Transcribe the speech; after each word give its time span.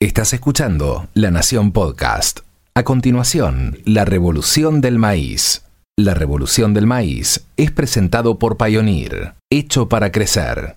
Estás 0.00 0.32
escuchando 0.32 1.08
La 1.12 1.32
Nación 1.32 1.72
Podcast. 1.72 2.42
A 2.72 2.84
continuación, 2.84 3.80
La 3.84 4.04
Revolución 4.04 4.80
del 4.80 4.96
Maíz. 4.96 5.64
La 5.96 6.14
Revolución 6.14 6.72
del 6.72 6.86
Maíz 6.86 7.44
es 7.56 7.72
presentado 7.72 8.38
por 8.38 8.56
Pioneer, 8.56 9.34
hecho 9.50 9.88
para 9.88 10.12
crecer. 10.12 10.74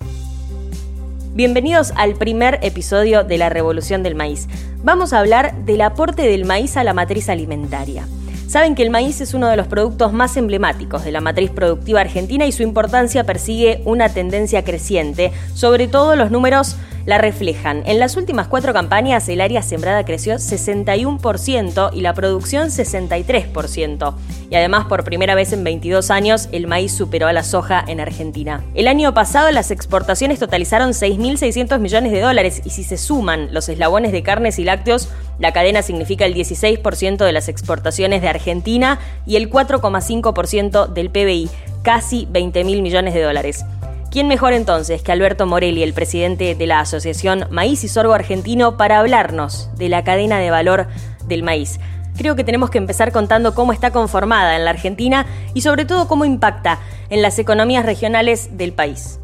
Bienvenidos 1.34 1.92
al 1.94 2.16
primer 2.16 2.58
episodio 2.62 3.22
de 3.22 3.38
La 3.38 3.48
Revolución 3.48 4.02
del 4.02 4.16
Maíz. 4.16 4.48
Vamos 4.82 5.12
a 5.12 5.20
hablar 5.20 5.54
del 5.66 5.82
aporte 5.82 6.22
del 6.22 6.44
maíz 6.44 6.76
a 6.76 6.82
la 6.82 6.92
matriz 6.92 7.28
alimentaria. 7.28 8.08
Saben 8.48 8.74
que 8.74 8.82
el 8.82 8.90
maíz 8.90 9.20
es 9.20 9.34
uno 9.34 9.46
de 9.46 9.56
los 9.56 9.68
productos 9.68 10.12
más 10.12 10.36
emblemáticos 10.36 11.04
de 11.04 11.12
la 11.12 11.20
matriz 11.20 11.52
productiva 11.52 12.00
argentina 12.00 12.44
y 12.44 12.50
su 12.50 12.64
importancia 12.64 13.22
persigue 13.22 13.82
una 13.84 14.08
tendencia 14.08 14.64
creciente, 14.64 15.30
sobre 15.54 15.86
todo 15.86 16.16
los 16.16 16.32
números 16.32 16.76
la 17.06 17.18
reflejan. 17.18 17.82
En 17.86 17.98
las 17.98 18.16
últimas 18.16 18.48
cuatro 18.48 18.72
campañas 18.72 19.28
el 19.28 19.40
área 19.40 19.62
sembrada 19.62 20.04
creció 20.04 20.34
61% 20.34 21.90
y 21.92 22.00
la 22.00 22.14
producción 22.14 22.68
63%. 22.68 24.14
Y 24.50 24.54
además, 24.54 24.86
por 24.86 25.04
primera 25.04 25.34
vez 25.34 25.52
en 25.52 25.64
22 25.64 26.10
años, 26.10 26.48
el 26.52 26.66
maíz 26.66 26.92
superó 26.92 27.26
a 27.26 27.32
la 27.32 27.42
soja 27.42 27.82
en 27.86 28.00
Argentina. 28.00 28.62
El 28.74 28.86
año 28.86 29.14
pasado 29.14 29.50
las 29.50 29.70
exportaciones 29.70 30.38
totalizaron 30.38 30.90
6.600 30.90 31.78
millones 31.78 32.12
de 32.12 32.20
dólares 32.20 32.60
y 32.64 32.70
si 32.70 32.84
se 32.84 32.98
suman 32.98 33.52
los 33.52 33.68
eslabones 33.68 34.12
de 34.12 34.22
carnes 34.22 34.58
y 34.58 34.64
lácteos, 34.64 35.08
la 35.38 35.52
cadena 35.52 35.82
significa 35.82 36.26
el 36.26 36.34
16% 36.34 37.24
de 37.24 37.32
las 37.32 37.48
exportaciones 37.48 38.22
de 38.22 38.28
Argentina 38.28 38.98
y 39.26 39.36
el 39.36 39.50
4,5% 39.50 40.88
del 40.88 41.10
PBI, 41.10 41.48
casi 41.82 42.26
20.000 42.26 42.82
millones 42.82 43.14
de 43.14 43.22
dólares. 43.22 43.64
¿Quién 44.12 44.28
mejor 44.28 44.52
entonces 44.52 45.00
que 45.00 45.10
Alberto 45.10 45.46
Morelli, 45.46 45.82
el 45.82 45.94
presidente 45.94 46.54
de 46.54 46.66
la 46.66 46.80
Asociación 46.80 47.46
Maíz 47.50 47.82
y 47.82 47.88
Sorgo 47.88 48.12
Argentino, 48.12 48.76
para 48.76 48.98
hablarnos 48.98 49.70
de 49.78 49.88
la 49.88 50.04
cadena 50.04 50.38
de 50.38 50.50
valor 50.50 50.86
del 51.26 51.42
maíz? 51.42 51.80
Creo 52.18 52.36
que 52.36 52.44
tenemos 52.44 52.68
que 52.68 52.76
empezar 52.76 53.10
contando 53.10 53.54
cómo 53.54 53.72
está 53.72 53.90
conformada 53.90 54.54
en 54.56 54.66
la 54.66 54.70
Argentina 54.72 55.24
y 55.54 55.62
sobre 55.62 55.86
todo 55.86 56.08
cómo 56.08 56.26
impacta 56.26 56.78
en 57.08 57.22
las 57.22 57.38
economías 57.38 57.86
regionales 57.86 58.50
del 58.58 58.74
país. 58.74 59.18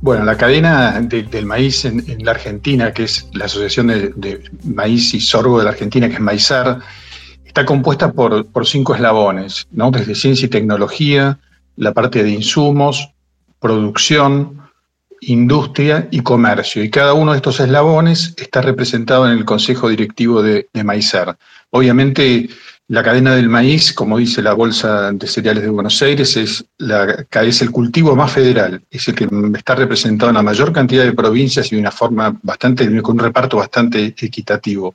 Bueno, 0.00 0.24
la 0.24 0.36
cadena 0.36 1.00
del 1.00 1.46
maíz 1.46 1.84
en, 1.84 2.02
la 2.24 2.32
Argentina, 2.32 2.92
que 2.92 3.04
es 3.04 3.28
la 3.34 3.44
Asociación 3.44 3.86
de, 3.86 4.42
Maíz 4.64 5.14
y 5.14 5.20
Sorgo 5.20 5.60
de 5.60 5.66
la 5.66 5.70
Argentina, 5.70 6.08
que 6.08 6.14
es 6.14 6.20
Maizar, 6.20 6.80
está 7.44 7.64
compuesta 7.64 8.10
por, 8.10 8.44
por 8.46 8.66
cinco 8.66 8.92
eslabones, 8.92 9.68
¿no? 9.70 9.92
desde 9.92 10.16
ciencia 10.16 10.46
y 10.46 10.48
tecnología, 10.48 11.38
la 11.76 11.92
parte 11.92 12.24
de 12.24 12.30
insumos, 12.30 13.11
producción, 13.62 14.60
industria 15.22 16.08
y 16.10 16.20
comercio. 16.20 16.82
Y 16.82 16.90
cada 16.90 17.14
uno 17.14 17.30
de 17.30 17.38
estos 17.38 17.60
eslabones 17.60 18.34
está 18.36 18.60
representado 18.60 19.26
en 19.26 19.38
el 19.38 19.44
Consejo 19.44 19.88
Directivo 19.88 20.42
de, 20.42 20.68
de 20.72 21.36
Obviamente, 21.70 22.50
la 22.88 23.02
cadena 23.02 23.34
del 23.34 23.48
maíz, 23.48 23.92
como 23.92 24.18
dice 24.18 24.42
la 24.42 24.52
Bolsa 24.52 25.12
de 25.12 25.26
Cereales 25.26 25.62
de 25.62 25.70
Buenos 25.70 26.02
Aires, 26.02 26.36
es, 26.36 26.64
la, 26.76 27.24
es 27.30 27.62
el 27.62 27.70
cultivo 27.70 28.16
más 28.16 28.32
federal, 28.32 28.82
es 28.90 29.08
el 29.08 29.14
que 29.14 29.28
está 29.56 29.76
representado 29.76 30.30
en 30.30 30.36
la 30.36 30.42
mayor 30.42 30.72
cantidad 30.72 31.04
de 31.04 31.12
provincias 31.12 31.72
y 31.72 31.76
de 31.76 31.80
una 31.80 31.92
forma 31.92 32.36
bastante, 32.42 32.84
con 33.00 33.14
un 33.14 33.20
reparto 33.20 33.56
bastante 33.56 34.14
equitativo. 34.18 34.94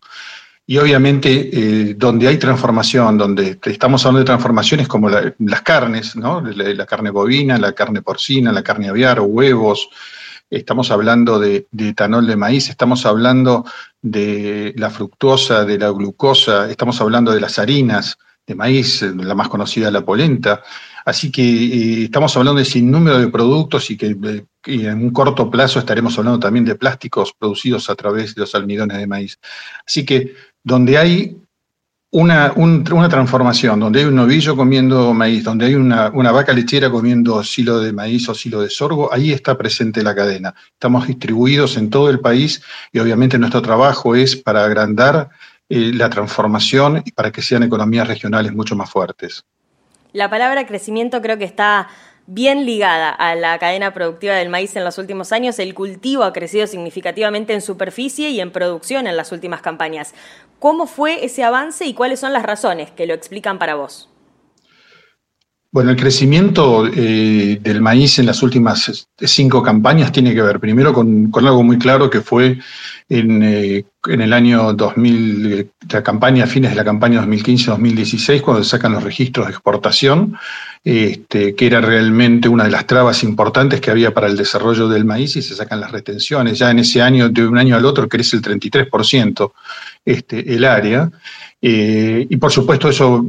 Y 0.70 0.78
obviamente 0.80 1.50
eh, 1.54 1.94
donde 1.94 2.28
hay 2.28 2.38
transformación, 2.38 3.18
donde 3.18 3.58
estamos 3.64 4.06
hablando 4.06 4.20
de 4.20 4.26
transformaciones 4.26 4.90
como 4.90 5.10
las 5.10 5.62
carnes, 5.62 6.18
¿no? 6.18 6.42
la, 6.42 6.86
carne 6.86 7.10
bovina, 7.10 7.58
la 7.58 7.72
carne 7.72 8.02
porcina, 8.02 8.52
la 8.52 8.64
carne 8.64 8.90
aviar, 8.90 9.22
huevos, 9.22 9.90
estamos 10.50 10.92
hablando 10.92 11.40
de, 11.40 11.68
etanol 11.78 12.28
de 12.28 12.36
maíz, 12.36 12.70
estamos 12.70 13.06
hablando 13.06 13.64
de 14.02 14.74
la 14.76 14.90
fructosa, 14.90 15.64
de 15.64 15.80
la 15.80 15.90
glucosa, 15.90 16.70
estamos 16.70 17.00
hablando 17.00 17.32
de 17.32 17.40
las 17.40 17.60
harinas 17.60 18.18
de 18.46 18.56
maíz, 18.56 19.02
la 19.02 19.36
más 19.36 19.48
conocida 19.48 19.90
la 19.90 20.04
polenta. 20.04 20.64
Así 21.06 21.32
que 21.32 21.44
eh, 21.44 22.04
estamos 22.04 22.36
hablando 22.36 22.60
de 22.60 22.66
sin 22.66 22.92
número 22.92 23.18
de 23.18 23.30
productos 23.30 23.90
y 23.90 23.96
que 23.96 24.08
eh, 24.08 24.46
en 24.66 25.02
un 25.02 25.12
corto 25.12 25.50
plazo 25.50 25.80
estaremos 25.80 26.18
hablando 26.18 26.40
también 26.40 26.66
de 26.66 26.76
plásticos 26.76 27.34
producidos 27.34 27.90
a 27.90 27.96
través 27.96 28.36
de 28.36 28.42
los 28.42 28.54
almidones 28.54 28.98
de 28.98 29.08
maíz. 29.08 29.40
Así 29.86 30.06
que 30.06 30.36
donde 30.68 30.98
hay 30.98 31.38
una, 32.12 32.52
una, 32.56 33.08
transformación, 33.08 33.80
donde 33.80 34.00
hay 34.00 34.06
un 34.06 34.16
novillo 34.16 34.56
comiendo 34.58 35.14
maíz, 35.14 35.44
donde 35.46 35.66
hay 35.66 35.76
una, 35.76 36.10
una, 36.10 36.32
vaca 36.34 36.52
lechera 36.52 36.90
comiendo 36.90 37.42
silo 37.42 37.80
de 37.80 37.94
maíz 37.94 38.28
o 38.28 38.36
silo 38.36 38.62
de 38.62 38.70
sorgo, 38.70 39.12
ahí 39.14 39.32
está 39.32 39.58
presente 39.58 40.04
la 40.04 40.14
cadena. 40.14 40.54
Estamos 40.74 41.08
distribuidos 41.08 41.78
en 41.78 41.90
todo 41.90 42.10
el 42.10 42.20
país 42.20 42.62
y 42.92 43.00
obviamente 43.00 43.40
nuestro 43.40 43.62
trabajo 43.62 44.14
es 44.14 44.36
para 44.36 44.66
agrandar 44.66 45.30
eh, 45.70 45.92
la 45.94 46.10
transformación 46.10 47.02
y 47.06 47.12
para 47.14 47.32
que 47.32 47.42
sean 47.42 47.64
economías 47.64 48.08
regionales 48.08 48.54
mucho 48.54 48.76
más 48.76 48.90
fuertes. 48.90 49.46
La 50.12 50.30
palabra 50.30 50.68
crecimiento 50.68 51.22
creo 51.22 51.38
que 51.38 51.46
está 51.46 51.88
bien 52.28 52.66
ligada 52.66 53.10
a 53.10 53.36
la 53.36 53.58
cadena 53.58 53.94
productiva 53.94 54.36
del 54.36 54.50
maíz 54.50 54.76
en 54.76 54.84
los 54.84 54.98
últimos 54.98 55.32
años. 55.32 55.58
El 55.60 55.74
cultivo 55.74 56.24
ha 56.24 56.34
crecido 56.34 56.68
significativamente 56.68 57.54
en 57.54 57.62
superficie 57.62 58.30
y 58.30 58.42
en 58.42 58.52
producción 58.52 59.08
en 59.08 59.18
las 59.18 59.32
últimas 59.32 59.62
campañas. 59.62 60.14
¿Cómo 60.60 60.86
fue 60.86 61.26
ese 61.26 61.44
avance 61.44 61.86
y 61.86 61.94
cuáles 61.94 62.20
son 62.20 62.34
las 62.34 62.44
razones 62.44 62.92
que 62.92 63.08
lo 63.08 63.14
explican 63.14 63.58
para 63.58 63.76
vos? 63.76 64.10
Bueno, 65.72 65.92
el 65.92 65.98
crecimiento 65.98 66.88
eh, 66.88 67.60
del 67.62 67.82
maíz 67.82 68.20
en 68.20 68.26
las 68.26 68.42
últimas 68.42 69.08
cinco 69.20 69.62
campañas 69.62 70.12
tiene 70.12 70.34
que 70.34 70.42
ver 70.42 70.60
primero 70.60 70.94
con, 70.94 71.30
algo 71.36 71.62
muy 71.62 71.78
claro 71.78 72.10
que 72.10 72.22
fue 72.22 72.58
en, 73.10 73.44
eh, 73.44 73.86
en, 74.08 74.22
el 74.22 74.34
año 74.34 74.74
2000, 74.74 75.72
la 75.92 76.04
campaña, 76.04 76.46
fines 76.46 76.72
de 76.72 76.76
la 76.76 76.84
campaña 76.84 77.26
2015-2016, 77.26 78.42
cuando 78.42 78.64
se 78.64 78.72
sacan 78.72 78.94
los 78.94 79.04
registros 79.04 79.48
de 79.48 79.54
exportación, 79.54 80.38
este, 80.84 81.56
que 81.56 81.68
era 81.68 81.82
realmente 81.82 82.50
una 82.50 82.66
de 82.66 82.72
las 82.72 82.86
trabas 82.86 83.24
importantes 83.24 83.80
que 83.80 83.92
había 83.92 84.14
para 84.14 84.28
el 84.28 84.36
desarrollo 84.36 84.88
del 84.88 85.06
maíz 85.06 85.36
y 85.36 85.42
se 85.42 85.56
sacan 85.56 85.80
las 85.80 85.92
retenciones. 85.92 86.60
Ya 86.60 86.72
en 86.72 86.80
ese 86.80 87.02
año, 87.02 87.30
de 87.30 87.48
un 87.48 87.58
año 87.58 87.76
al 87.76 87.86
otro, 87.86 88.10
crece 88.10 88.36
el 88.38 88.42
33% 88.42 89.52
este, 90.06 90.54
el 90.54 90.66
área. 90.66 91.10
Eh, 91.62 92.28
y 92.30 92.38
por 92.38 92.52
supuesto 92.52 92.90
eso 92.90 93.26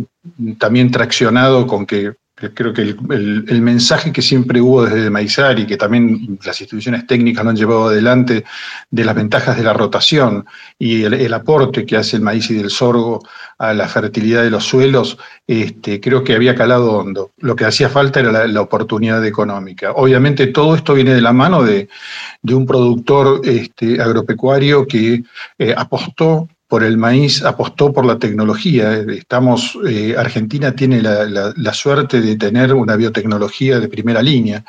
también 0.58 0.90
traccionado 0.90 1.66
con 1.66 1.86
que 1.86 2.12
creo 2.54 2.72
que 2.72 2.82
el, 2.82 3.62
mensaje 3.62 4.12
que 4.12 4.22
siempre 4.22 4.60
hubo 4.60 4.84
desde 4.84 5.10
Maizar 5.10 5.58
y 5.58 5.66
que 5.66 5.76
también 5.76 6.38
las 6.44 6.60
instituciones 6.60 7.06
técnicas 7.06 7.44
lo 7.44 7.50
han 7.50 7.56
llevado 7.56 7.88
adelante 7.88 8.44
de 8.90 9.04
las 9.04 9.14
ventajas 9.14 9.56
de 9.56 9.64
la 9.64 9.72
rotación 9.72 10.46
y 10.78 11.02
el, 11.02 11.32
aporte 11.34 11.84
que 11.84 11.96
hace 11.96 12.16
el 12.16 12.22
maíz 12.22 12.50
y 12.50 12.54
del 12.54 12.70
sorgo 12.70 13.20
a 13.58 13.74
la 13.74 13.88
fertilidad 13.88 14.42
de 14.42 14.50
los 14.50 14.64
suelos, 14.64 15.18
este, 15.46 16.00
creo 16.00 16.22
que 16.22 16.34
había 16.34 16.54
calado 16.54 16.92
hondo. 16.92 17.32
Lo 17.38 17.56
que 17.56 17.64
hacía 17.64 17.88
falta 17.88 18.20
era 18.20 18.46
la, 18.46 18.60
oportunidad 18.60 19.24
económica. 19.24 19.92
Obviamente 19.92 20.46
todo 20.48 20.74
esto 20.74 20.94
viene 20.94 21.14
de 21.14 21.22
la 21.22 21.32
mano 21.32 21.62
de, 21.62 21.88
un 22.44 22.66
productor 22.66 23.40
este, 23.44 24.00
agropecuario 24.00 24.86
que 24.86 25.22
eh, 25.58 25.74
apostó 25.76 26.48
por 26.68 26.84
el 26.84 26.98
maíz 26.98 27.42
apostó 27.42 27.92
por 27.94 28.04
la 28.04 28.18
tecnología. 28.18 28.92
Estamos, 28.92 29.78
eh, 29.88 30.14
Argentina 30.18 30.72
tiene 30.76 31.00
la, 31.00 31.72
suerte 31.72 32.20
de 32.20 32.36
tener 32.36 32.74
una 32.74 32.94
biotecnología 32.94 33.80
de 33.80 33.88
primera 33.88 34.20
línea. 34.20 34.64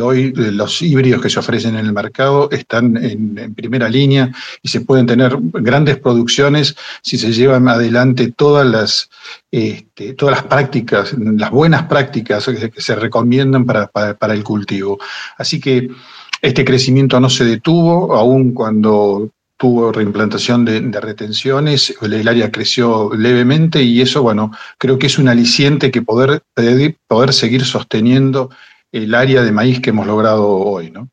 Hoy 0.00 0.32
eh, 0.36 0.50
los 0.50 0.80
híbridos 0.80 1.20
que 1.20 1.28
se 1.28 1.38
ofrecen 1.38 1.76
en 1.76 1.84
el 1.84 1.92
mercado 1.92 2.48
están 2.50 2.96
en, 2.96 3.54
primera 3.54 3.88
línea 3.88 4.30
y 4.62 4.68
se 4.68 4.80
pueden 4.80 5.06
tener 5.06 5.36
grandes 5.52 5.98
producciones 5.98 6.74
si 7.02 7.18
se 7.18 7.32
llevan 7.32 7.68
adelante 7.68 8.32
todas 8.32 8.66
las, 8.66 9.10
este, 9.50 10.14
todas 10.14 10.36
las 10.36 10.44
prácticas, 10.44 11.14
las 11.18 11.50
buenas 11.50 11.82
prácticas 11.82 12.46
que, 12.46 12.72
se 12.80 12.96
recomiendan 12.96 13.66
para, 13.66 13.88
para 13.88 14.32
el 14.32 14.42
cultivo. 14.42 14.98
Así 15.36 15.60
que 15.60 15.90
este 16.40 16.64
crecimiento 16.64 17.20
no 17.20 17.28
se 17.28 17.44
detuvo, 17.44 18.14
aun 18.14 18.52
cuando 18.52 19.30
tuvo 19.56 19.90
reimplantación 19.90 20.64
de, 20.64 21.00
retenciones, 21.00 21.94
el 22.02 22.28
área 22.28 22.50
creció 22.50 23.10
levemente 23.14 23.82
y 23.82 24.00
eso, 24.00 24.22
bueno, 24.22 24.52
creo 24.78 24.98
que 24.98 25.06
es 25.06 25.18
un 25.18 25.28
aliciente 25.28 25.90
que 25.90 26.02
poder, 26.02 26.42
poder 27.06 27.32
seguir 27.32 27.64
sosteniendo 27.64 28.50
el 28.92 29.14
área 29.14 29.42
de 29.42 29.52
maíz 29.52 29.80
que 29.80 29.90
hemos 29.90 30.06
logrado 30.06 30.48
hoy, 30.48 30.90
¿no? 30.90 31.08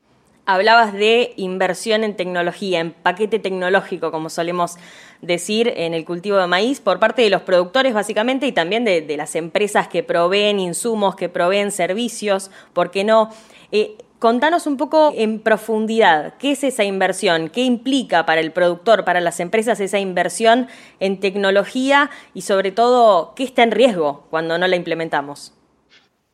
Hablabas 0.46 0.92
de 0.92 1.34
inversión 1.38 2.04
en 2.04 2.18
tecnología, 2.18 2.82
en 2.82 2.92
paquete 2.92 3.40
tecnológico, 3.40 4.12
como 4.12 4.30
solemos 4.30 4.76
decir, 5.22 5.72
en 5.78 5.94
el 5.94 6.04
cultivo 6.04 6.36
de 6.36 6.48
maíz, 6.48 6.82
por 6.82 7.00
parte 7.00 7.22
de 7.22 7.30
los 7.30 7.44
productores 7.44 7.94
básicamente 7.94 8.46
y 8.46 8.52
también 8.52 8.84
de, 8.84 9.16
las 9.16 9.36
empresas 9.36 9.88
que 9.88 10.04
proveen 10.04 10.60
insumos, 10.60 11.16
que 11.16 11.30
proveen 11.30 11.72
servicios, 11.72 12.52
¿por 12.74 12.92
qué 12.92 13.06
no? 13.06 13.30
Eh, 13.72 13.96
Contanos 14.24 14.68
un 14.68 14.78
poco 14.78 15.12
en 15.18 15.40
profundidad, 15.40 16.36
¿qué 16.40 16.54
es 16.54 16.64
esa 16.64 16.86
inversión? 16.86 17.50
¿Qué 17.50 17.66
implica 17.66 18.26
para 18.26 18.40
el 18.40 18.54
productor, 18.54 19.04
para 19.04 19.20
las 19.20 19.42
empresas 19.42 19.82
esa 19.82 20.00
inversión 20.00 20.68
en 21.02 21.20
tecnología 21.20 22.10
y 22.34 22.44
sobre 22.44 22.72
todo, 22.72 23.34
qué 23.36 23.44
está 23.44 23.64
en 23.64 23.72
riesgo 23.72 24.26
cuando 24.30 24.58
no 24.58 24.66
la 24.66 24.78
implementamos? 24.78 25.52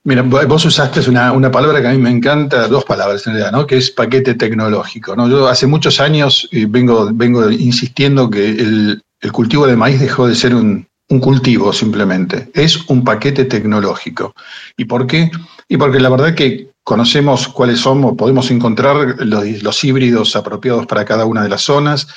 Mira, 0.04 0.22
vos 0.22 0.66
usaste 0.66 1.10
una, 1.10 1.50
palabra 1.50 1.82
que 1.82 1.88
a 1.88 1.92
mí 1.94 1.98
me 1.98 2.12
encanta, 2.12 2.68
dos 2.68 2.86
palabras 2.86 3.26
en 3.26 3.34
realidad, 3.34 3.54
¿no? 3.54 3.66
que 3.66 3.78
es 3.78 3.90
paquete 3.90 4.36
tecnológico. 4.36 5.16
¿no? 5.16 5.28
Yo 5.28 5.48
hace 5.48 5.66
muchos 5.66 6.00
años 6.00 6.48
eh, 6.52 6.68
vengo, 6.70 7.10
vengo 7.12 7.50
insistiendo 7.50 8.30
que 8.30 8.50
el, 8.50 9.02
el 9.20 9.32
cultivo 9.32 9.66
de 9.66 9.76
maíz 9.76 10.00
dejó 10.00 10.28
de 10.28 10.36
ser 10.36 10.54
un, 10.54 10.88
un 11.10 11.20
cultivo 11.20 11.74
simplemente, 11.74 12.52
es 12.54 12.88
un 12.88 13.04
paquete 13.04 13.46
tecnológico. 13.46 14.36
¿Y 14.78 14.86
por 14.86 15.08
qué? 15.08 15.32
Y 15.68 15.78
porque 15.78 16.00
la 16.00 16.10
verdad 16.10 16.36
que 16.36 16.70
conocemos 16.84 17.48
cuáles 17.48 17.82
somos, 17.82 18.16
podemos 18.16 18.50
encontrar 18.50 19.16
los, 19.20 19.84
híbridos 19.84 20.36
apropiados 20.36 20.88
para 20.88 21.06
cada 21.06 21.26
una 21.26 21.44
de 21.44 21.50
las 21.50 21.62
zonas, 21.62 22.08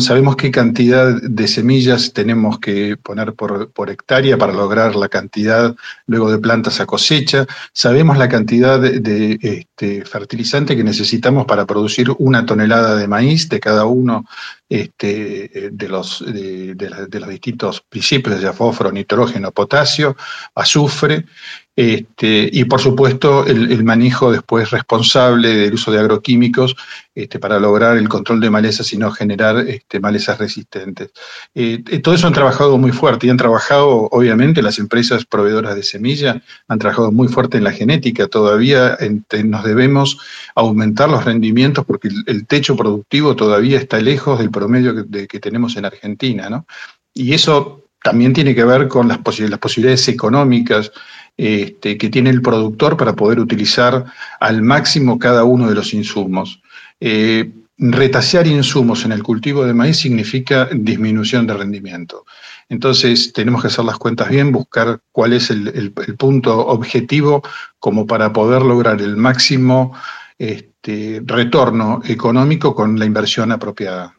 sabemos 0.00 0.36
qué 0.36 0.50
cantidad 0.50 1.14
de 1.22 1.48
semillas 1.48 2.12
tenemos 2.12 2.58
que 2.58 2.96
poner 2.96 3.32
por, 3.32 3.90
hectárea 3.90 4.36
para 4.36 4.52
lograr 4.52 4.96
la 4.96 5.08
cantidad 5.08 5.74
luego 6.06 6.30
de 6.30 6.38
plantas 6.38 6.80
a 6.80 6.86
cosecha, 6.86 7.46
sabemos 7.72 8.18
la 8.18 8.28
cantidad 8.28 8.78
de, 8.78 9.38
este, 9.40 10.04
fertilizante 10.04 10.76
que 10.76 10.84
necesitamos 10.84 11.46
para 11.46 11.64
producir 11.64 12.12
una 12.18 12.44
tonelada 12.44 12.96
de 12.96 13.08
maíz 13.08 13.48
de 13.48 13.60
cada 13.60 13.86
uno 13.86 14.26
este, 14.68 15.70
de, 15.72 15.88
los, 15.88 16.24
de, 16.26 16.74
los 17.20 17.28
distintos 17.28 17.82
principios 17.88 18.40
de 18.40 18.52
fósforo, 18.52 18.90
nitrógeno, 18.90 19.52
potasio, 19.52 20.16
azufre, 20.54 21.26
este, 21.74 22.50
y 22.52 22.66
por 22.66 22.82
supuesto 22.82 23.46
el, 23.46 23.82
manejo 23.82 24.30
después 24.30 24.70
responsable 24.70 25.56
del 25.56 25.72
uso 25.72 25.90
de 25.90 26.00
agroquímicos 26.00 26.76
este, 27.14 27.38
para 27.38 27.58
lograr 27.58 27.96
el 27.96 28.10
control 28.10 28.40
de 28.40 28.50
malezas 28.50 28.92
y 28.92 28.98
no 28.98 29.10
generar 29.10 29.56
este, 29.60 29.98
malezas 29.98 30.38
resistentes. 30.38 31.12
Eh, 31.54 31.82
todo 32.02 32.14
eso 32.14 32.26
han 32.26 32.34
trabajado 32.34 32.76
muy 32.76 32.92
fuerte 32.92 33.26
y 33.26 33.30
han 33.30 33.38
trabajado, 33.38 34.08
obviamente, 34.10 34.60
las 34.60 34.78
empresas 34.78 35.24
proveedoras 35.24 35.74
de 35.74 35.82
semilla 35.82 36.42
han 36.68 36.78
trabajado 36.78 37.10
muy 37.10 37.28
fuerte 37.28 37.56
en 37.56 37.64
la 37.64 37.72
genética. 37.72 38.28
Todavía 38.28 38.98
nos 39.42 39.64
debemos 39.64 40.18
aumentar 40.54 41.08
los 41.08 41.24
rendimientos 41.24 41.86
porque 41.86 42.08
el, 42.26 42.46
techo 42.46 42.76
productivo 42.76 43.34
todavía 43.34 43.78
está 43.78 43.98
lejos 43.98 44.38
del 44.38 44.50
promedio 44.50 45.06
que, 45.10 45.40
tenemos 45.40 45.76
en 45.76 45.86
Argentina. 45.86 46.50
¿no? 46.50 46.66
Y 47.14 47.32
eso 47.32 47.82
también 48.02 48.32
tiene 48.32 48.54
que 48.54 48.64
ver 48.64 48.88
con 48.88 49.08
las 49.08 49.18
posibilidades 49.18 50.08
económicas 50.08 50.92
este, 51.36 51.96
que 51.96 52.10
tiene 52.10 52.30
el 52.30 52.42
productor 52.42 52.96
para 52.96 53.14
poder 53.14 53.40
utilizar 53.40 54.04
al 54.40 54.62
máximo 54.62 55.18
cada 55.18 55.44
uno 55.44 55.68
de 55.68 55.74
los 55.74 55.94
insumos. 55.94 56.60
Eh, 57.00 57.50
retasear 57.78 58.46
insumos 58.46 59.04
en 59.04 59.12
el 59.12 59.22
cultivo 59.22 59.64
de 59.64 59.74
maíz 59.74 59.98
significa 59.98 60.68
disminución 60.72 61.46
de 61.46 61.54
rendimiento. 61.54 62.24
Entonces 62.68 63.32
tenemos 63.32 63.62
que 63.62 63.68
hacer 63.68 63.84
las 63.84 63.98
cuentas 63.98 64.28
bien, 64.28 64.52
buscar 64.52 65.00
cuál 65.10 65.32
es 65.32 65.50
el, 65.50 65.92
punto 66.16 66.66
objetivo 66.66 67.42
como 67.78 68.06
para 68.06 68.32
poder 68.32 68.62
lograr 68.62 69.00
el 69.00 69.16
máximo 69.16 69.94
este, 70.38 71.22
retorno 71.24 72.02
económico 72.04 72.74
con 72.74 72.98
la 72.98 73.04
inversión 73.04 73.52
apropiada. 73.52 74.14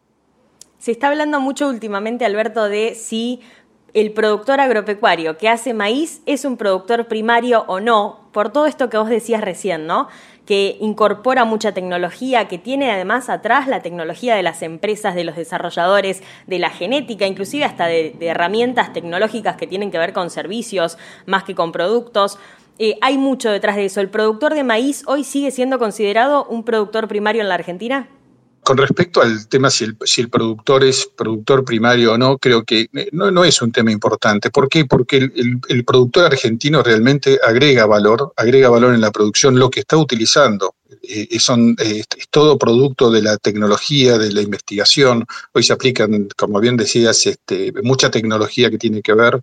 Se 0.77 0.91
está 0.91 1.07
hablando 1.07 1.39
mucho 1.39 1.69
últimamente, 1.69 2.25
Alberto, 2.25 2.67
de 2.67 2.95
si 2.95 3.39
el 3.93 4.11
productor 4.11 4.59
agropecuario 4.59 5.37
que 5.37 5.49
hace 5.49 5.73
maíz 5.73 6.21
es 6.25 6.45
un 6.45 6.57
productor 6.57 7.07
primario 7.07 7.63
o 7.67 7.79
no, 7.79 8.21
por 8.31 8.51
todo 8.51 8.65
esto 8.65 8.89
que 8.89 8.97
vos 8.97 9.09
decías 9.09 9.41
recién, 9.41 9.85
¿no? 9.85 10.07
Que 10.45 10.77
incorpora 10.81 11.45
mucha 11.45 11.73
tecnología, 11.73 12.47
que 12.47 12.57
tiene 12.57 12.91
además 12.91 13.29
atrás 13.29 13.67
la 13.67 13.81
tecnología 13.81 14.35
de 14.35 14.43
las 14.43 14.61
empresas, 14.63 15.15
de 15.15 15.23
los 15.23 15.35
desarrolladores, 15.35 16.23
de 16.47 16.59
la 16.59 16.69
genética, 16.69 17.27
inclusive 17.27 17.65
hasta 17.65 17.85
de, 17.85 18.15
herramientas 18.19 18.91
tecnológicas 18.93 19.55
que 19.55 19.67
tienen 19.67 19.91
que 19.91 19.99
ver 19.99 20.11
con 20.11 20.29
servicios 20.31 20.97
más 21.27 21.43
que 21.43 21.55
con 21.55 21.71
productos. 21.71 22.39
Eh, 22.79 22.97
hay 23.01 23.19
mucho 23.19 23.51
detrás 23.51 23.75
de 23.75 23.85
eso. 23.85 24.01
¿El 24.01 24.09
productor 24.09 24.55
de 24.55 24.63
maíz 24.63 25.03
hoy 25.05 25.23
sigue 25.23 25.51
siendo 25.51 25.77
considerado 25.77 26.45
un 26.45 26.63
productor 26.63 27.07
primario 27.07 27.43
en 27.43 27.49
la 27.49 27.55
Argentina? 27.55 28.07
Con 28.63 28.77
respecto 28.77 29.21
al 29.21 29.47
tema 29.47 29.69
si 29.69 29.83
el, 29.83 30.29
productor 30.29 30.85
es 30.85 31.05
productor 31.05 31.65
primario 31.65 32.13
o 32.13 32.17
no, 32.17 32.37
creo 32.37 32.63
que 32.63 32.89
eh, 32.93 33.09
no, 33.11 33.43
es 33.43 33.61
un 33.61 33.73
tema 33.73 33.91
importante. 33.91 34.51
¿Por 34.51 34.69
qué? 34.69 34.85
Porque 34.85 35.17
el, 35.17 35.85
productor 35.85 36.25
argentino 36.25 36.81
realmente 36.81 37.39
agrega 37.45 37.85
valor, 37.85 38.31
agrega 38.37 38.69
valor 38.69 38.93
en 38.93 39.01
la 39.01 39.11
producción, 39.11 39.59
lo 39.59 39.69
que 39.69 39.81
está 39.81 39.97
utilizando. 39.97 40.75
Eh, 41.01 41.37
son, 41.39 41.75
eh, 41.79 42.03
es 42.17 42.29
todo 42.29 42.57
producto 42.57 43.11
de 43.11 43.21
la 43.21 43.37
tecnología, 43.37 44.17
de 44.17 44.31
la 44.31 44.41
investigación. 44.41 45.25
Hoy 45.51 45.63
se 45.63 45.73
aplican, 45.73 46.29
como 46.37 46.61
bien 46.61 46.77
decías, 46.77 47.25
este, 47.25 47.73
mucha 47.83 48.09
tecnología 48.09 48.69
que 48.69 48.77
tiene 48.77 49.01
que 49.01 49.13
ver 49.13 49.41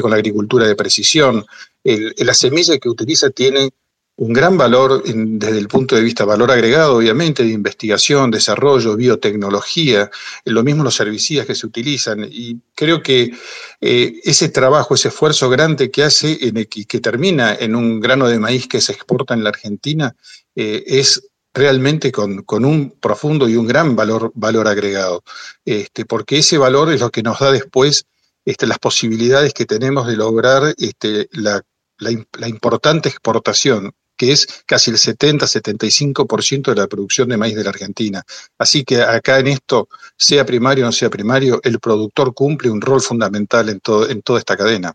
con 0.00 0.10
la 0.10 0.16
agricultura 0.16 0.66
de 0.66 0.74
precisión. 0.74 1.44
la 1.84 2.32
semilla 2.32 2.78
que 2.78 2.88
utiliza 2.88 3.28
tiene 3.28 3.70
un 4.16 4.32
gran 4.32 4.56
valor 4.56 5.02
desde 5.04 5.58
el 5.58 5.66
punto 5.66 5.96
de 5.96 6.02
vista 6.02 6.24
valor 6.24 6.50
agregado, 6.52 6.96
obviamente, 6.96 7.42
de 7.42 7.50
investigación, 7.50 8.30
desarrollo, 8.30 8.96
biotecnología, 8.96 10.10
lo 10.44 10.62
mismo 10.62 10.84
los 10.84 10.94
servicios 10.94 11.46
que 11.46 11.54
se 11.54 11.66
utilizan. 11.66 12.24
Y 12.30 12.60
creo 12.74 13.02
que 13.02 13.32
eh, 13.80 14.20
ese 14.22 14.50
trabajo, 14.50 14.94
ese 14.94 15.08
esfuerzo 15.08 15.50
grande 15.50 15.90
que 15.90 16.04
hace 16.04 16.38
y 16.40 16.84
que 16.84 17.00
termina 17.00 17.54
en 17.54 17.74
un 17.74 17.98
grano 17.98 18.28
de 18.28 18.38
maíz 18.38 18.68
que 18.68 18.80
se 18.80 18.92
exporta 18.92 19.34
en 19.34 19.42
la 19.42 19.50
Argentina, 19.50 20.14
eh, 20.54 20.84
es 20.86 21.28
realmente 21.52 22.12
con, 22.12 22.44
un 22.64 22.90
profundo 23.00 23.48
y 23.48 23.56
un 23.56 23.66
gran 23.66 23.96
valor, 23.96 24.32
valor 24.34 24.68
agregado, 24.68 25.24
este, 25.64 26.04
porque 26.04 26.38
ese 26.38 26.58
valor 26.58 26.92
es 26.92 27.00
lo 27.00 27.10
que 27.10 27.22
nos 27.22 27.38
da 27.40 27.52
después 27.52 28.06
este, 28.44 28.66
las 28.66 28.78
posibilidades 28.78 29.54
que 29.54 29.64
tenemos 29.64 30.06
de 30.06 30.16
lograr 30.16 30.74
este, 30.78 31.28
la, 31.32 31.62
la, 31.98 32.48
importante 32.48 33.08
exportación 33.08 33.94
que 34.16 34.32
es 34.32 34.46
casi 34.66 34.90
el 34.90 34.96
70-75% 34.96 36.74
de 36.74 36.74
la 36.74 36.86
producción 36.86 37.28
de 37.28 37.36
maíz 37.36 37.56
de 37.56 37.64
la 37.64 37.70
Argentina. 37.70 38.22
Así 38.58 38.84
que 38.84 39.02
acá 39.02 39.38
en 39.38 39.48
esto, 39.48 39.88
sea 40.16 40.44
primario 40.44 40.84
o 40.84 40.88
no 40.88 40.92
sea 40.92 41.10
primario, 41.10 41.60
el 41.64 41.80
productor 41.80 42.34
cumple 42.34 42.70
un 42.70 42.80
rol 42.80 43.00
fundamental 43.00 43.68
en, 43.68 43.80
todo, 43.80 44.08
en 44.08 44.22
toda 44.22 44.38
esta 44.38 44.56
cadena. 44.56 44.94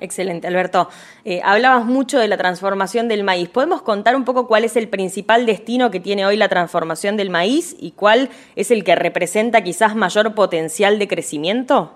Excelente, 0.00 0.46
Alberto. 0.46 0.88
Eh, 1.24 1.40
hablabas 1.42 1.86
mucho 1.86 2.18
de 2.18 2.28
la 2.28 2.36
transformación 2.36 3.08
del 3.08 3.24
maíz. 3.24 3.48
¿Podemos 3.48 3.80
contar 3.82 4.16
un 4.16 4.24
poco 4.24 4.46
cuál 4.46 4.64
es 4.64 4.76
el 4.76 4.88
principal 4.88 5.46
destino 5.46 5.90
que 5.90 5.98
tiene 5.98 6.26
hoy 6.26 6.36
la 6.36 6.48
transformación 6.48 7.16
del 7.16 7.30
maíz 7.30 7.74
y 7.78 7.92
cuál 7.92 8.28
es 8.54 8.70
el 8.70 8.84
que 8.84 8.96
representa 8.96 9.64
quizás 9.64 9.96
mayor 9.96 10.34
potencial 10.34 10.98
de 10.98 11.08
crecimiento? 11.08 11.92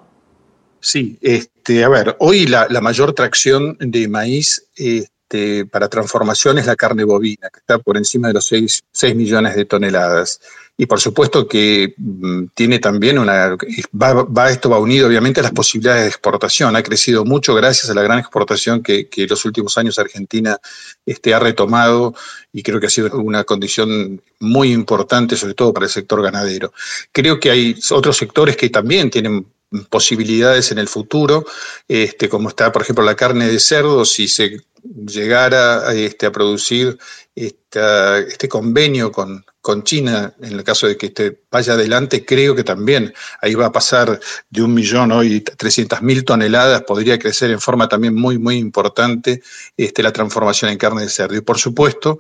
Sí, 0.81 1.19
este, 1.21 1.85
a 1.85 1.89
ver, 1.89 2.17
hoy 2.21 2.47
la, 2.47 2.69
mayor 2.81 3.13
tracción 3.13 3.77
de 3.81 4.09
maíz 4.09 4.69
eh, 4.79 5.07
este, 5.31 5.67
para 5.67 5.91
transformación 5.91 6.57
es 6.57 6.65
la 6.65 6.75
carne 6.75 7.05
bovina, 7.05 7.51
que 7.53 7.61
está 7.61 7.79
por 7.79 7.99
encima 7.99 8.29
de 8.29 8.35
los 8.35 8.47
6, 8.47 8.83
millones 9.15 9.57
de 9.57 9.67
toneladas. 9.67 10.41
Y 10.79 10.87
por 10.87 11.01
supuesto 11.01 11.47
que 11.47 11.93
mm, 11.99 12.47
tiene 12.55 12.79
también 12.79 13.19
una. 13.19 13.55
Va, 13.95 14.51
esto 14.51 14.71
va 14.71 14.79
unido, 14.79 15.07
obviamente, 15.07 15.41
a 15.41 15.43
las 15.43 15.53
posibilidades 15.53 16.05
de 16.05 16.09
exportación. 16.09 16.77
Ha 16.77 16.83
crecido 16.83 17.27
mucho 17.27 17.55
gracias 17.55 17.91
a 17.91 17.95
la 17.95 18.01
gran 18.01 18.19
exportación 18.19 18.83
que, 18.83 19.07
en 19.15 19.29
los 19.29 19.45
últimos 19.45 19.77
años 19.77 19.99
Argentina 19.99 20.57
este, 21.05 21.35
ha 21.35 21.41
retomado 21.41 22.15
y 22.51 22.63
creo 22.63 22.81
que 22.81 22.87
ha 22.87 22.91
sido 22.91 23.15
una 23.19 23.45
condición 23.45 24.23
muy 24.41 24.73
importante, 24.73 25.37
sobre 25.37 25.55
todo 25.55 25.75
para 25.75 25.87
el 25.87 25.93
sector 25.93 26.23
ganadero. 26.23 26.73
Creo 27.13 27.39
que 27.39 27.51
hay 27.51 27.77
otros 27.91 28.17
sectores 28.17 28.57
que 28.57 28.71
también 28.71 29.11
tienen 29.11 29.45
posibilidades 29.91 30.73
en 30.73 30.79
el 30.79 30.89
futuro, 30.89 31.45
este, 31.87 32.29
como 32.29 32.49
está, 32.49 32.73
por 32.73 32.83
ejemplo, 32.83 33.05
la 33.05 33.17
carne 33.17 33.49
de 33.49 33.61
cerdo, 33.61 34.05
si 34.05 34.29
se 34.29 34.65
llegara 34.83 35.93
este, 35.95 36.27
a 36.27 36.33
producir 36.33 36.99
este 37.47 38.49
convenio 38.49 39.13
con, 39.13 39.45
con, 39.61 39.85
China, 39.85 40.35
en 40.41 40.55
el 40.55 40.65
caso 40.65 40.87
de 40.87 40.97
que 40.97 41.07
este 41.07 41.43
vaya 41.51 41.75
adelante, 41.75 42.25
creo 42.25 42.55
que 42.55 42.65
también 42.65 43.15
ahí 43.41 43.55
va 43.55 43.67
a 43.67 43.73
pasar 43.73 44.19
de 44.51 44.63
un 44.63 44.75
millón 44.75 45.13
hoy, 45.13 45.41
300 45.41 46.03
mil 46.03 46.25
toneladas, 46.25 46.83
podría 46.83 47.19
crecer 47.19 47.51
en 47.51 47.61
forma 47.61 47.89
también 47.89 48.15
muy, 48.15 48.39
muy 48.39 48.57
importante 48.57 49.43
este, 49.77 50.03
la 50.03 50.13
transformación 50.13 50.71
en 50.71 50.79
carne 50.79 51.03
de 51.03 51.09
cerdo. 51.09 51.37
Y 51.37 51.43
por 51.43 51.59
supuesto, 51.59 52.19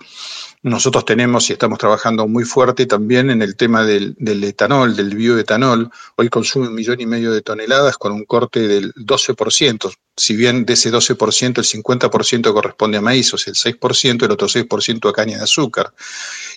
nosotros 0.63 1.05
tenemos 1.05 1.49
y 1.51 1.53
estamos 1.53 1.79
trabajando 1.79 2.27
muy 2.29 2.45
fuerte 2.45 2.87
también 2.87 3.31
en 3.31 3.43
el 3.43 3.57
tema 3.57 3.85
del, 3.85 4.17
etanol, 4.19 4.97
del 4.97 5.15
bioetanol. 5.15 5.91
Hoy 6.17 6.29
consume 6.29 6.69
un 6.69 6.75
millón 6.75 7.01
y 7.01 7.07
medio 7.07 7.33
de 7.33 7.43
toneladas 7.43 7.97
con 7.97 8.13
un 8.13 8.25
corte 8.25 8.67
del 8.67 8.93
12%. 8.95 9.93
Si 10.19 10.37
bien 10.37 10.65
de 10.65 10.75
ese 10.75 10.93
12% 10.93 11.59
el 11.59 11.65
50% 11.65 12.53
corresponde 12.53 12.99
a 12.99 13.01
maíz, 13.01 13.33
o 13.33 13.39
sea, 13.39 13.53
el 13.53 13.57
6%, 13.57 14.25
el 14.25 14.31
otro 14.31 14.49
6% 14.49 15.09
a 15.09 15.13
caña 15.13 15.39
de 15.39 15.45
azúcar. 15.45 15.95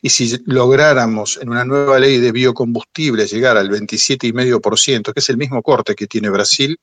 Y 0.02 0.10
si 0.10 0.42
lográramos 0.46 1.38
en 1.42 1.50
una 1.50 1.64
nueva 1.64 2.00
ley 2.00 2.18
de 2.18 2.32
biocombustibles 2.32 3.32
llegar 3.32 3.58
al 3.58 3.70
27,5%, 3.70 5.14
que 5.14 5.20
es 5.20 5.30
el 5.30 5.38
mismo 5.38 5.62
corte 5.62 5.96
que 5.96 6.08
tiene 6.08 6.30
Brasil, 6.30 6.80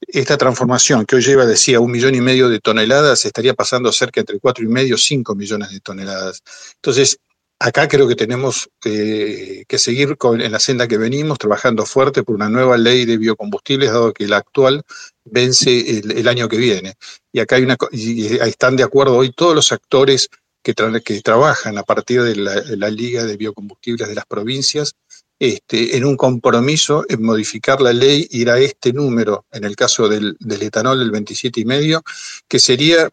esta 0.00 0.36
transformación 0.36 1.04
que 1.04 1.16
hoy 1.16 1.22
lleva, 1.22 1.44
decía, 1.46 1.80
un 1.80 1.90
millón 1.90 2.14
y 2.14 2.20
medio 2.20 2.48
de 2.48 2.60
toneladas, 2.60 3.24
estaría 3.24 3.54
pasando 3.54 3.92
cerca 3.92 4.20
entre 4.20 4.40
4,5 4.40 4.94
y 4.94 4.98
5 4.98 5.34
millones 5.34 5.70
de 5.70 5.80
toneladas. 5.80 6.42
Entonces, 6.76 7.18
acá 7.58 7.88
creo 7.88 8.08
que 8.08 8.16
tenemos 8.16 8.68
eh, 8.84 9.64
que 9.68 9.78
seguir 9.78 10.16
en 10.22 10.52
la 10.52 10.58
senda 10.58 10.88
que 10.88 10.98
venimos, 10.98 11.38
trabajando 11.38 11.86
fuerte 11.86 12.22
por 12.22 12.34
una 12.34 12.48
nueva 12.48 12.76
ley 12.76 13.04
de 13.04 13.16
biocombustibles, 13.16 13.90
dado 13.90 14.12
que 14.12 14.26
la 14.26 14.38
actual 14.38 14.82
vence 15.24 15.98
el, 15.98 16.28
año 16.28 16.48
que 16.48 16.56
viene. 16.56 16.94
Y 17.32 17.40
acá 17.40 17.56
hay 17.56 17.62
una, 17.62 17.76
y 17.92 18.26
están 18.36 18.76
de 18.76 18.82
acuerdo 18.82 19.16
hoy 19.16 19.32
todos 19.32 19.54
los 19.54 19.72
actores 19.72 20.28
que, 20.62 20.74
que 21.04 21.20
trabajan 21.22 21.78
a 21.78 21.82
partir 21.82 22.22
de 22.22 22.36
la, 22.36 22.90
Liga 22.90 23.24
de 23.24 23.36
Biocombustibles 23.36 24.08
de 24.08 24.14
las 24.14 24.26
provincias 24.26 24.94
este, 25.38 25.96
en 25.96 26.04
un 26.04 26.16
compromiso 26.16 27.04
en 27.08 27.22
modificar 27.22 27.80
la 27.80 27.92
ley, 27.92 28.26
ir 28.30 28.50
a 28.50 28.58
este 28.58 28.92
número, 28.92 29.46
en 29.52 29.64
el 29.64 29.76
caso 29.76 30.08
del, 30.08 30.36
del 30.38 30.62
etanol, 30.62 30.98
del 30.98 31.10
27 31.10 31.60
y 31.60 31.64
medio, 31.64 32.02
que 32.48 32.58
sería 32.58 33.10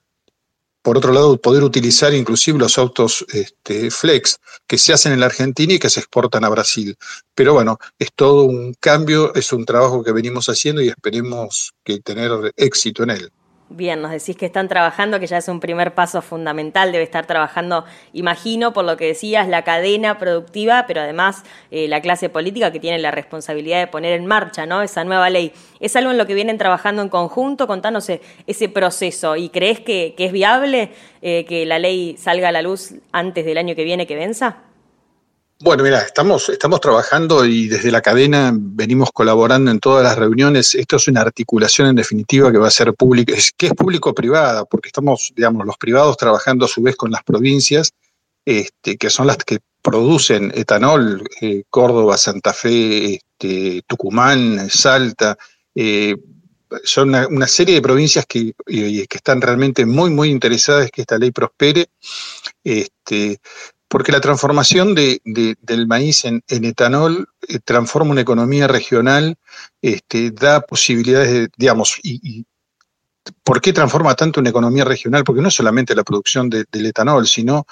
por 0.82 0.98
otro 0.98 1.14
lado, 1.14 1.38
poder 1.38 1.64
utilizar 1.64 2.14
inclusive 2.14 2.58
los 2.58 2.78
autos 2.78 3.26
este, 3.32 3.92
flex 3.92 4.40
que 4.68 4.78
se 4.78 4.94
hacen 4.94 5.12
en 5.12 5.20
la 5.20 5.28
Argentina 5.28 5.74
y 5.74 5.80
que 5.80 5.90
se 5.90 6.00
exportan 6.00 6.44
a 6.44 6.50
Brasil. 6.50 6.98
Pero 7.36 7.54
bueno, 7.54 7.78
es 8.00 8.10
todo 8.14 8.44
un 8.44 8.74
cambio, 8.80 9.34
es 9.36 9.54
un 9.54 9.66
trabajo 9.66 10.04
que 10.04 10.12
venimos 10.12 10.48
haciendo 10.48 10.82
y 10.82 10.90
esperemos 10.90 11.74
que 11.84 12.00
tener 12.00 12.54
éxito 12.58 13.04
en 13.04 13.12
él. 13.12 13.32
Bien, 13.74 14.02
nos 14.02 14.12
decís 14.12 14.36
que 14.36 14.48
están 14.48 14.68
trabajando, 14.68 15.18
que 15.18 15.28
ya 15.28 15.38
es 15.38 15.48
un 15.48 15.62
primer 15.62 15.94
paso 15.94 16.22
fundamental, 16.22 16.92
debe 16.92 17.06
estar 17.06 17.26
trabajando, 17.26 17.86
imagino, 18.12 18.74
por 18.74 18.84
lo 18.84 18.98
que 18.98 19.08
decías, 19.08 19.48
la 19.48 19.62
cadena 19.62 20.18
productiva, 20.18 20.84
pero 20.88 21.00
además 21.00 21.44
eh, 21.72 21.88
la 21.88 22.02
clase 22.02 22.28
política 22.28 22.74
que 22.74 22.82
tiene 22.82 23.00
la 23.00 23.12
responsabilidad 23.12 23.80
de 23.80 23.88
poner 23.88 24.12
en 24.20 24.26
marcha 24.26 24.66
¿no? 24.66 24.82
esa 24.82 25.06
nueva 25.06 25.30
ley. 25.30 25.54
¿Es 25.80 25.96
algo 25.96 26.12
en 26.12 26.18
lo 26.18 26.28
que 26.28 26.34
vienen 26.34 26.58
trabajando 26.58 27.02
en 27.02 27.08
conjunto? 27.08 27.66
Contanos 27.66 28.10
e, 28.10 28.20
ese 28.46 28.68
proceso. 28.68 29.38
¿Y 29.38 29.48
crees 29.48 29.80
que, 29.80 30.16
es 30.18 30.32
viable 30.34 30.92
eh, 31.22 31.46
que 31.46 31.66
la 31.66 31.80
ley 31.80 32.18
salga 32.18 32.50
a 32.50 32.52
la 32.52 32.62
luz 32.62 32.96
antes 33.14 33.46
del 33.46 33.58
año 33.58 33.74
que 33.74 33.86
viene 33.86 34.06
que 34.06 34.16
venza? 34.16 34.58
Bueno, 35.64 35.84
mira, 35.84 36.00
estamos, 36.02 36.50
estamos 36.50 36.82
trabajando 36.82 37.46
y 37.46 37.68
desde 37.68 37.92
la 37.92 38.02
cadena 38.02 38.52
venimos 38.52 39.12
colaborando 39.12 39.70
en 39.70 39.80
todas 39.80 40.04
las 40.04 40.18
reuniones. 40.18 40.74
Esto 40.74 40.96
es 40.96 41.08
una 41.08 41.22
articulación 41.22 41.88
en 41.88 41.96
definitiva 41.96 42.52
que 42.52 42.58
va 42.58 42.68
a 42.68 42.72
ser 42.72 42.96
pública, 42.96 43.36
que 43.56 43.68
es 43.68 43.74
público-privada, 43.74 44.66
porque 44.66 44.88
estamos, 44.88 45.32
digamos, 45.36 45.68
los 45.68 45.78
privados 45.78 46.18
trabajando 46.18 46.66
a 46.66 46.68
su 46.68 46.82
vez 46.82 46.96
con 46.96 47.12
las 47.12 47.24
provincias, 47.24 47.94
este, 48.44 48.98
que 48.98 49.12
son 49.12 49.28
las 49.28 49.38
que 49.38 49.60
producen 49.84 50.52
etanol, 50.56 51.24
eh, 51.42 51.62
Córdoba, 51.70 52.18
Santa 52.18 52.54
Fe, 52.54 53.14
este, 53.14 53.84
Tucumán, 53.86 54.68
Salta. 54.68 55.38
Eh, 55.76 56.16
son 56.84 57.14
una, 57.14 57.48
serie 57.48 57.76
de 57.76 57.82
provincias 57.84 58.26
que, 58.26 58.54
que 58.66 59.08
están 59.12 59.40
realmente 59.42 59.86
muy, 59.86 60.10
muy 60.10 60.30
interesadas 60.30 60.90
que 60.90 61.02
esta 61.02 61.20
ley 61.20 61.30
prospere. 61.30 61.88
Este, 62.64 63.40
porque 63.92 64.14
la 64.14 64.22
transformación 64.22 64.96
de, 64.96 65.22
del 65.26 65.86
maíz 65.86 66.24
en, 66.24 66.42
etanol 66.48 67.28
eh, 67.46 67.60
transforma 67.60 68.12
una 68.12 68.22
economía 68.22 68.66
regional, 68.66 69.36
este, 69.82 70.32
da 70.32 70.62
posibilidades, 70.62 71.30
de, 71.30 71.50
digamos, 71.58 72.00
y, 72.02 72.46
¿por 73.44 73.60
qué 73.60 73.74
transforma 73.74 74.16
tanto 74.16 74.40
una 74.40 74.50
economía 74.50 74.86
regional? 74.86 75.26
Porque 75.26 75.42
no 75.42 75.50
es 75.50 75.56
solamente 75.56 75.94
la 75.94 76.06
producción 76.06 76.50
del 76.50 76.86
etanol, 76.86 77.28
sino 77.28 77.66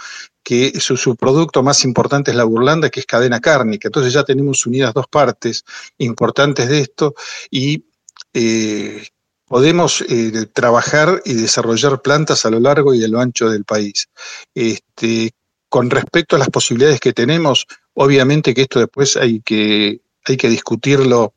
que 0.43 0.77
su 0.81 0.97
subproducto 0.97 1.63
más 1.63 1.85
importante 1.85 2.31
es 2.31 2.38
la 2.38 2.43
burlanda, 2.43 2.89
que 2.89 2.99
es 2.99 3.05
cadena 3.05 3.39
cárnica. 3.39 3.88
Entonces 3.88 4.11
ya 4.11 4.25
tenemos 4.25 4.65
unidas 4.65 4.93
dos 4.93 5.07
partes 5.07 5.63
importantes 5.99 6.67
de 6.67 6.79
esto 6.81 7.15
y 7.49 7.85
eh, 8.33 9.07
podemos 9.45 10.01
eh, 10.01 10.47
trabajar 10.51 11.21
y 11.23 11.35
desarrollar 11.35 12.01
plantas 12.01 12.45
a 12.45 12.49
lo 12.49 12.59
largo 12.59 12.93
y 12.93 13.05
a 13.05 13.07
lo 13.07 13.21
ancho 13.21 13.49
del 13.49 13.63
país. 13.63 14.09
Este, 14.53 15.31
con 15.69 15.89
respecto 15.89 16.35
a 16.35 16.39
las 16.39 16.49
posibilidades 16.49 16.99
que 16.99 17.13
tenemos, 17.13 17.65
obviamente 17.93 18.53
que 18.53 18.63
esto 18.63 18.79
después 18.79 19.15
hay 19.15 19.41
que, 19.41 20.01
hay 20.25 20.38
que 20.38 20.49
discutirlo 20.49 21.35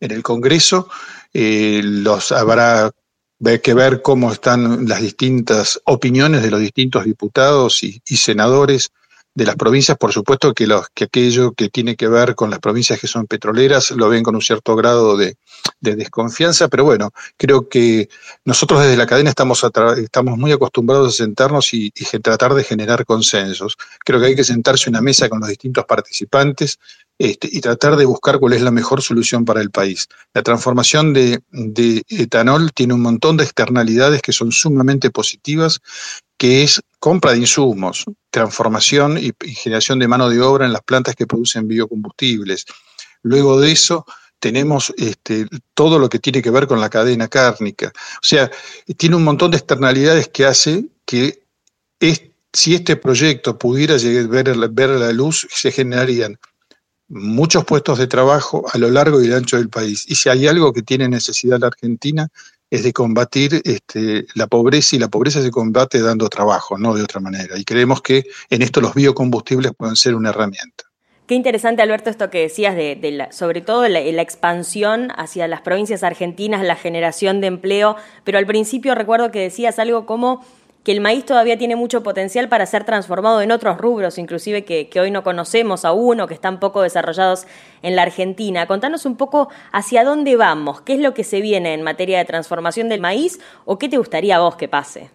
en 0.00 0.12
el 0.12 0.22
Congreso, 0.22 0.88
eh, 1.32 1.80
los 1.82 2.32
habrá 2.32 2.90
que 3.62 3.74
ver 3.74 4.00
cómo 4.00 4.32
están 4.32 4.88
las 4.88 5.02
distintas 5.02 5.80
opiniones 5.84 6.42
de 6.42 6.50
los 6.50 6.60
distintos 6.60 7.04
diputados 7.04 7.82
y 7.82 8.00
senadores 8.16 8.90
de 9.34 9.44
las 9.44 9.56
provincias, 9.56 9.98
por 9.98 10.12
supuesto 10.12 10.54
que, 10.54 10.66
los, 10.66 10.86
que 10.94 11.04
aquello 11.04 11.52
que 11.52 11.68
tiene 11.68 11.96
que 11.96 12.06
ver 12.06 12.36
con 12.36 12.50
las 12.50 12.60
provincias 12.60 13.00
que 13.00 13.08
son 13.08 13.26
petroleras 13.26 13.90
lo 13.90 14.08
ven 14.08 14.22
con 14.22 14.36
un 14.36 14.40
cierto 14.40 14.76
grado 14.76 15.16
de, 15.16 15.36
desconfianza, 15.80 16.68
pero 16.68 16.84
bueno, 16.84 17.10
creo 17.36 17.68
que 17.68 18.08
nosotros 18.44 18.82
desde 18.82 18.96
la 18.96 19.06
cadena 19.06 19.30
estamos, 19.30 19.64
estamos 19.98 20.38
muy 20.38 20.52
acostumbrados 20.52 21.14
a 21.14 21.16
sentarnos 21.24 21.74
y, 21.74 21.90
tratar 22.22 22.54
de 22.54 22.64
generar 22.64 23.04
consensos. 23.04 23.76
Creo 24.04 24.20
que 24.20 24.26
hay 24.26 24.36
que 24.36 24.44
sentarse 24.44 24.88
en 24.88 24.94
una 24.94 25.02
mesa 25.02 25.28
con 25.28 25.40
los 25.40 25.48
distintos 25.48 25.84
participantes 25.84 26.78
este, 27.18 27.48
y 27.50 27.60
tratar 27.60 27.96
de 27.96 28.04
buscar 28.04 28.38
cuál 28.38 28.54
es 28.54 28.62
la 28.62 28.70
mejor 28.70 29.02
solución 29.02 29.44
para 29.44 29.60
el 29.60 29.70
país. 29.70 30.08
La 30.32 30.42
transformación 30.42 31.12
de 31.12 31.42
etanol 32.08 32.72
tiene 32.72 32.94
un 32.94 33.02
montón 33.02 33.36
de 33.36 33.44
externalidades 33.44 34.22
que 34.22 34.32
son 34.32 34.52
sumamente 34.52 35.10
positivas 35.10 35.80
que 36.36 36.62
es 36.62 36.80
compra 36.98 37.32
de 37.32 37.38
insumos, 37.38 38.04
transformación 38.30 39.18
y, 39.18 39.32
generación 39.54 39.98
de 39.98 40.08
mano 40.08 40.28
de 40.28 40.40
obra 40.40 40.66
en 40.66 40.72
las 40.72 40.82
plantas 40.82 41.14
que 41.14 41.26
producen 41.26 41.68
biocombustibles. 41.68 42.66
Luego 43.22 43.60
de 43.60 43.72
eso, 43.72 44.04
tenemos 44.38 44.92
este, 44.96 45.46
todo 45.74 45.98
lo 45.98 46.08
que 46.08 46.18
tiene 46.18 46.42
que 46.42 46.50
ver 46.50 46.66
con 46.66 46.80
la 46.80 46.90
cadena 46.90 47.28
cárnica. 47.28 47.92
O 48.16 48.24
sea, 48.24 48.50
tiene 48.96 49.16
un 49.16 49.24
montón 49.24 49.50
de 49.50 49.58
externalidades 49.58 50.28
que 50.28 50.44
hace 50.44 50.86
que 51.06 51.44
si 52.52 52.74
este 52.74 52.96
proyecto 52.96 53.58
pudiera 53.58 53.96
llegar, 53.96 54.28
ver, 54.28 54.68
ver 54.70 54.90
la 54.90 55.12
luz, 55.12 55.46
se 55.50 55.72
generarían 55.72 56.38
muchos 57.08 57.64
puestos 57.64 57.98
de 57.98 58.06
trabajo 58.06 58.64
a 58.72 58.78
lo 58.78 58.90
largo 58.90 59.22
y 59.22 59.32
ancho 59.32 59.56
del 59.56 59.68
país. 59.68 60.04
Y 60.08 60.14
si 60.14 60.28
hay 60.28 60.46
algo 60.46 60.72
que 60.72 60.82
tiene 60.82 61.08
necesidad 61.08 61.60
la 61.60 61.68
Argentina 61.68 62.28
es 62.74 62.82
de 62.82 62.92
combatir 62.92 63.62
este, 63.64 64.26
la 64.34 64.48
pobreza 64.48 64.96
y 64.96 64.98
la 64.98 65.06
pobreza 65.06 65.40
se 65.40 65.52
combate 65.52 66.02
dando 66.02 66.28
trabajo, 66.28 66.76
no 66.76 66.92
de 66.94 67.04
otra 67.04 67.20
manera. 67.20 67.56
Y 67.56 67.64
creemos 67.64 68.02
que 68.02 68.24
en 68.50 68.62
esto 68.62 68.80
los 68.80 68.94
biocombustibles 68.94 69.72
pueden 69.76 69.94
ser 69.94 70.16
una 70.16 70.30
herramienta. 70.30 70.84
Qué 71.28 71.36
interesante, 71.36 71.82
Alberto, 71.82 72.10
esto 72.10 72.30
que 72.30 72.40
decías 72.40 72.74
de, 72.74 73.28
sobre 73.30 73.60
todo 73.60 73.86
la, 73.88 74.00
la, 74.00 74.22
expansión 74.22 75.12
hacia 75.16 75.46
las 75.46 75.60
provincias 75.60 76.02
argentinas, 76.02 76.64
la 76.64 76.74
generación 76.74 77.40
de 77.40 77.46
empleo, 77.46 77.96
pero 78.24 78.38
al 78.38 78.46
principio 78.46 78.96
recuerdo 78.96 79.30
que 79.30 79.38
decías 79.38 79.78
algo 79.78 80.04
como 80.04 80.44
que 80.84 80.92
el 80.92 81.00
maíz 81.00 81.24
todavía 81.24 81.56
tiene 81.56 81.76
mucho 81.76 82.02
potencial 82.02 82.48
para 82.48 82.66
ser 82.66 82.84
transformado 82.84 83.40
en 83.40 83.50
otros 83.50 83.78
rubros, 83.78 84.18
inclusive 84.18 84.64
que, 84.66 84.88
hoy 85.00 85.10
no 85.10 85.24
conocemos 85.24 85.84
aún 85.86 86.20
o 86.20 86.28
que 86.28 86.34
están 86.34 86.60
poco 86.60 86.82
desarrollados 86.82 87.46
en 87.82 87.96
la 87.96 88.02
Argentina. 88.02 88.66
Contanos 88.66 89.06
un 89.06 89.16
poco 89.16 89.48
hacia 89.72 90.04
dónde 90.04 90.36
vamos, 90.36 90.82
qué 90.82 90.94
es 90.94 91.00
lo 91.00 91.14
que 91.14 91.24
se 91.24 91.40
viene 91.40 91.72
en 91.72 91.82
materia 91.82 92.18
de 92.18 92.26
transformación 92.26 92.90
del 92.90 93.00
maíz 93.00 93.40
o 93.64 93.78
qué 93.78 93.88
te 93.88 93.96
gustaría 93.96 94.36
a 94.36 94.40
vos 94.40 94.56
que 94.56 94.68
pase. 94.68 95.10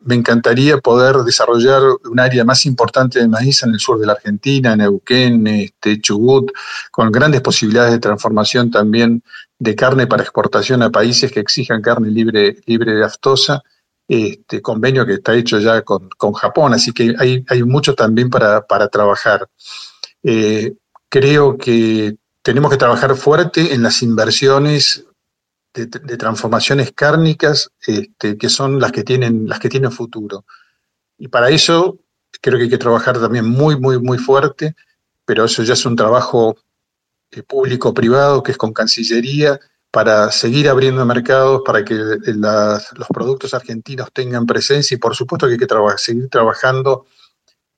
Me 0.00 0.14
encantaría 0.14 0.76
poder 0.78 1.16
desarrollar 1.24 1.80
un 2.04 2.20
área 2.20 2.44
más 2.44 2.66
importante 2.66 3.18
de 3.18 3.26
maíz 3.26 3.62
en 3.62 3.70
el 3.70 3.80
sur 3.80 3.98
de 3.98 4.06
la 4.06 4.12
Argentina, 4.12 4.74
en 4.74 4.78
Neuquén, 4.78 5.46
este, 5.46 5.98
Chubut, 5.98 6.52
con 6.90 7.10
grandes 7.10 7.40
posibilidades 7.40 7.92
de 7.92 7.98
transformación 7.98 8.70
también 8.70 9.22
de 9.58 9.74
carne 9.74 10.06
para 10.06 10.22
exportación 10.22 10.82
a 10.82 10.90
países 10.90 11.32
que 11.32 11.40
exijan 11.40 11.80
carne 11.80 12.10
libre, 12.10 12.58
libre 12.66 12.94
de 12.94 13.04
aftosa 13.04 13.62
este 14.08 14.62
convenio 14.62 15.04
que 15.04 15.14
está 15.14 15.34
hecho 15.34 15.58
ya 15.58 15.82
con, 15.82 16.08
Japón, 16.34 16.74
así 16.74 16.92
que 16.92 17.14
hay, 17.18 17.44
hay 17.48 17.62
mucho 17.62 17.94
también 17.94 18.30
para, 18.30 18.88
trabajar. 18.88 19.48
Eh, 20.22 20.74
creo 21.08 21.56
que 21.56 22.16
tenemos 22.42 22.70
que 22.70 22.76
trabajar 22.76 23.16
fuerte 23.16 23.74
en 23.74 23.82
las 23.82 24.02
inversiones 24.02 25.04
de, 25.74 25.86
transformaciones 25.86 26.92
cárnicas, 26.92 27.70
este, 27.86 28.38
que 28.38 28.48
son 28.48 28.80
las 28.80 28.92
que, 28.92 29.02
tienen, 29.02 29.46
las 29.46 29.58
que 29.58 29.68
tienen 29.68 29.92
futuro. 29.92 30.44
Y 31.18 31.28
para 31.28 31.50
eso 31.50 31.98
creo 32.40 32.58
que 32.58 32.64
hay 32.64 32.70
que 32.70 32.78
trabajar 32.78 33.18
también 33.18 33.46
muy, 33.46 33.78
muy, 33.78 33.98
muy 33.98 34.18
fuerte, 34.18 34.74
pero 35.24 35.44
eso 35.44 35.62
ya 35.62 35.74
es 35.74 35.84
un 35.84 35.96
trabajo 35.96 36.56
eh, 37.30 37.42
público-privado, 37.42 38.42
que 38.42 38.52
es 38.52 38.58
con 38.58 38.72
Cancillería, 38.72 39.58
para 39.90 40.30
seguir 40.30 40.68
abriendo 40.68 41.04
mercados, 41.06 41.62
para 41.64 41.84
que 41.84 41.94
los 41.94 43.08
productos 43.08 43.54
argentinos 43.54 44.08
tengan 44.12 44.46
presencia 44.46 44.94
y 44.94 44.98
por 44.98 45.14
supuesto 45.14 45.46
que 45.46 45.54
hay 45.54 45.58
que 45.58 45.66
seguir 45.98 46.28
trabajando 46.28 47.06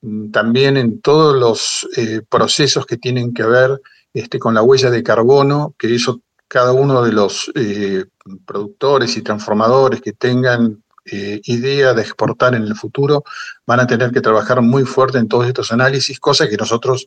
mm, 0.02 0.30
también 0.30 0.76
en 0.76 1.00
todos 1.00 1.36
los 1.36 1.88
eh, 1.96 2.22
procesos 2.28 2.86
que 2.86 2.96
tienen 2.96 3.32
que 3.32 3.44
ver 3.44 3.80
este, 4.12 4.38
con 4.38 4.54
la 4.54 4.62
huella 4.62 4.90
de 4.90 5.02
carbono, 5.02 5.74
que 5.78 5.94
eso 5.94 6.20
cada 6.48 6.72
uno 6.72 7.02
de 7.02 7.12
los 7.12 7.52
eh, 7.54 8.06
productores 8.46 9.16
y 9.16 9.22
transformadores 9.22 10.00
que 10.00 10.14
tengan 10.14 10.82
eh, 11.04 11.40
idea 11.44 11.94
de 11.94 12.02
exportar 12.02 12.54
en 12.54 12.64
el 12.64 12.74
futuro 12.74 13.24
van 13.66 13.80
a 13.80 13.86
tener 13.86 14.10
que 14.10 14.20
trabajar 14.20 14.60
muy 14.60 14.84
fuerte 14.84 15.18
en 15.18 15.28
todos 15.28 15.46
estos 15.46 15.72
análisis, 15.72 16.18
cosa 16.18 16.48
que 16.48 16.56
nosotros 16.56 17.06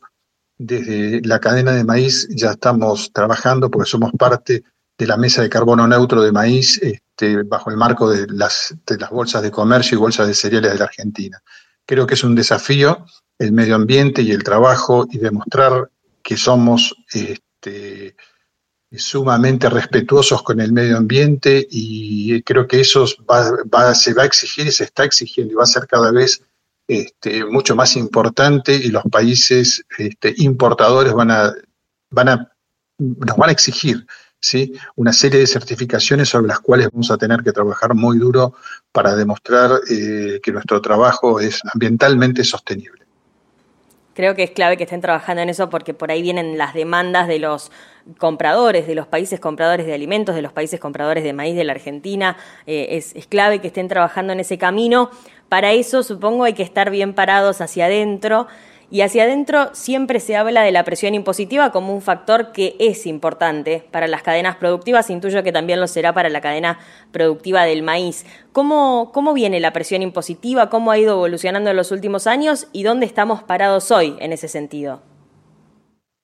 desde 0.58 1.20
la 1.22 1.40
cadena 1.40 1.72
de 1.72 1.84
maíz 1.84 2.28
ya 2.30 2.52
estamos 2.52 3.12
trabajando 3.12 3.70
porque 3.70 3.90
somos 3.90 4.12
parte 4.12 4.64
de 5.02 5.08
la 5.08 5.16
mesa 5.16 5.42
de 5.42 5.48
carbono 5.48 5.88
neutro 5.88 6.22
de 6.22 6.30
maíz 6.30 6.80
este, 6.80 7.42
bajo 7.42 7.70
el 7.70 7.76
marco 7.76 8.08
de 8.08 8.24
las, 8.28 8.72
bolsas 9.10 9.42
de 9.42 9.50
comercio 9.50 9.96
y 9.96 10.00
bolsas 10.00 10.28
de 10.28 10.34
cereales 10.34 10.72
de 10.72 10.78
la 10.78 10.84
Argentina. 10.84 11.42
Creo 11.84 12.06
que 12.06 12.14
es 12.14 12.22
un 12.22 12.36
desafío 12.36 13.04
el 13.36 13.50
medio 13.50 13.74
ambiente 13.74 14.22
y 14.22 14.30
el 14.30 14.44
trabajo 14.44 15.08
y 15.10 15.18
demostrar 15.18 15.90
que 16.22 16.36
somos 16.36 16.94
este, 17.12 18.14
sumamente 18.92 19.68
respetuosos 19.68 20.44
con 20.44 20.60
el 20.60 20.72
medio 20.72 20.96
ambiente 20.96 21.66
y 21.68 22.40
creo 22.42 22.68
que 22.68 22.80
eso 22.80 23.04
se 23.08 23.16
va 23.24 23.90
a 23.90 24.24
exigir 24.24 24.68
y 24.68 24.70
se 24.70 24.84
está 24.84 25.02
exigiendo 25.02 25.52
y 25.52 25.56
va 25.56 25.64
a 25.64 25.66
ser 25.66 25.88
cada 25.88 26.12
vez 26.12 26.44
este, 26.86 27.44
mucho 27.44 27.74
más 27.74 27.96
importante 27.96 28.72
y 28.76 28.90
los 28.90 29.02
países 29.10 29.84
este, 29.98 30.32
importadores 30.36 31.12
van 31.12 31.32
a, 31.32 31.52
van 32.10 32.28
a, 32.28 32.52
nos 32.98 33.36
van 33.36 33.48
a 33.48 33.52
exigir 33.52 34.06
¿sí? 34.42 34.74
una 34.96 35.12
serie 35.12 35.40
de 35.40 35.46
certificaciones 35.46 36.28
sobre 36.28 36.48
las 36.48 36.60
cuales 36.60 36.90
vamos 36.92 37.10
a 37.10 37.16
tener 37.16 37.42
que 37.42 37.52
trabajar 37.52 37.94
muy 37.94 38.18
duro 38.18 38.54
para 38.90 39.14
demostrar 39.14 39.70
eh, 39.88 40.40
que 40.42 40.52
nuestro 40.52 40.82
trabajo 40.82 41.40
es 41.40 41.62
ambientalmente 41.72 42.44
sostenible. 42.44 43.02
Creo 44.14 44.34
que 44.34 44.42
es 44.42 44.50
clave 44.50 44.76
que 44.76 44.84
estén 44.84 45.00
trabajando 45.00 45.40
en 45.40 45.48
eso 45.48 45.70
porque 45.70 45.94
por 45.94 46.10
ahí 46.10 46.20
vienen 46.20 46.58
las 46.58 46.74
demandas 46.74 47.28
de 47.28 47.38
los 47.38 47.70
compradores, 48.18 48.86
de 48.86 48.94
los 48.94 49.06
países 49.06 49.40
compradores 49.40 49.86
de 49.86 49.94
alimentos, 49.94 50.34
de 50.34 50.42
los 50.42 50.52
países 50.52 50.78
compradores 50.78 51.24
de 51.24 51.32
maíz 51.32 51.56
de 51.56 51.64
la 51.64 51.72
Argentina. 51.72 52.36
Eh, 52.66 52.88
es, 52.90 53.14
es 53.14 53.26
clave 53.26 53.60
que 53.60 53.68
estén 53.68 53.88
trabajando 53.88 54.34
en 54.34 54.40
ese 54.40 54.58
camino. 54.58 55.10
Para 55.48 55.72
eso 55.72 56.02
supongo 56.02 56.44
hay 56.44 56.52
que 56.52 56.62
estar 56.62 56.90
bien 56.90 57.14
parados 57.14 57.62
hacia 57.62 57.86
adentro 57.86 58.48
y 58.92 59.00
hacia 59.00 59.22
adentro 59.22 59.70
siempre 59.72 60.20
se 60.20 60.36
habla 60.36 60.60
de 60.62 60.70
la 60.70 60.84
presión 60.84 61.14
impositiva 61.14 61.72
como 61.72 61.94
un 61.94 62.02
factor 62.02 62.52
que 62.52 62.76
es 62.78 63.06
importante 63.06 63.88
para 63.90 64.06
las 64.06 64.22
cadenas 64.22 64.56
productivas, 64.56 65.08
intuyo 65.08 65.42
que 65.42 65.50
también 65.50 65.80
lo 65.80 65.88
será 65.88 66.12
para 66.12 66.28
la 66.28 66.42
cadena 66.42 66.78
productiva 67.10 67.64
del 67.64 67.82
maíz. 67.82 68.26
¿Cómo, 68.52 69.10
cómo 69.14 69.32
viene 69.32 69.60
la 69.60 69.72
presión 69.72 70.02
impositiva? 70.02 70.68
¿Cómo 70.68 70.90
ha 70.90 70.98
ido 70.98 71.14
evolucionando 71.14 71.70
en 71.70 71.76
los 71.76 71.90
últimos 71.90 72.26
años? 72.26 72.66
¿Y 72.74 72.82
dónde 72.82 73.06
estamos 73.06 73.42
parados 73.42 73.90
hoy 73.90 74.14
en 74.20 74.34
ese 74.34 74.46
sentido? 74.46 75.00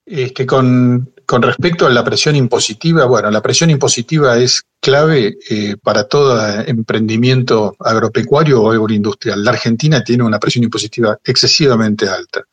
Es 0.05 0.31
que 0.33 0.45
con, 0.45 1.11
respecto 1.27 1.87
a 1.87 1.89
la 1.89 2.03
presión 2.03 2.35
impositiva, 2.35 3.05
bueno, 3.05 3.31
la 3.31 3.41
presión 3.41 3.71
impositiva 3.71 4.37
es 4.37 4.61
clave 4.79 5.39
eh, 5.49 5.75
para 5.81 6.03
todo 6.03 6.39
emprendimiento 6.67 7.75
agropecuario 7.79 8.61
o 8.61 8.71
agroindustrial. 8.71 9.43
La 9.43 9.51
Argentina 9.51 10.03
tiene 10.03 10.23
una 10.23 10.39
presión 10.39 10.63
impositiva 10.65 11.17
excesivamente 11.23 12.07
alta. 12.07 12.45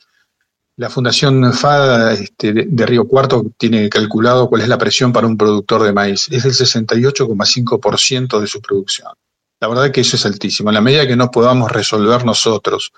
La 0.79 0.91
Fundación 0.91 1.55
FADA 1.55 2.13
este, 2.13 2.53
de 2.53 2.87
Río 2.87 3.09
Cuarto 3.09 3.47
tiene 3.57 3.89
calculado 3.89 4.49
cuál 4.49 4.61
es 4.61 4.69
la 4.69 4.77
presión 4.77 5.11
para 5.11 5.27
un 5.27 5.39
productor 5.39 5.83
de 5.83 5.95
maíz. 5.95 6.29
Es 6.31 6.43
del 6.43 6.53
68,5% 6.53 8.39
de 8.39 8.47
su 8.47 8.61
producción. 8.61 9.09
La 9.59 9.69
verdad 9.69 9.91
que 9.91 10.03
eso 10.03 10.17
es 10.17 10.27
altísimo. 10.27 10.69
En 10.69 10.75
la 10.75 10.83
medida 10.83 11.07
que 11.07 11.17
no 11.17 11.31
podamos 11.31 11.73
resolver 11.73 12.27
nosotros 12.27 12.93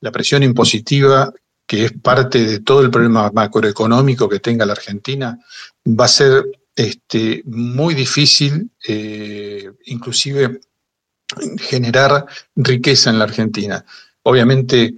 la 0.00 0.10
presión 0.10 0.42
impositiva, 0.42 1.30
que 1.66 1.84
es 1.84 1.92
parte 1.92 2.46
de 2.46 2.60
todo 2.60 2.80
el 2.80 2.90
problema 2.90 3.30
macroeconómico 3.30 4.26
que 4.26 4.40
tenga 4.40 4.64
la 4.64 4.72
Argentina, 4.72 5.38
va 5.86 6.06
a 6.06 6.08
ser 6.08 6.46
este, 6.74 7.42
muy 7.44 7.94
difícil, 7.94 8.70
eh, 8.86 9.70
inclusive, 9.84 10.60
generar 11.58 12.24
riqueza 12.56 13.10
en 13.10 13.18
la 13.18 13.24
Argentina. 13.24 13.84
Obviamente, 14.22 14.94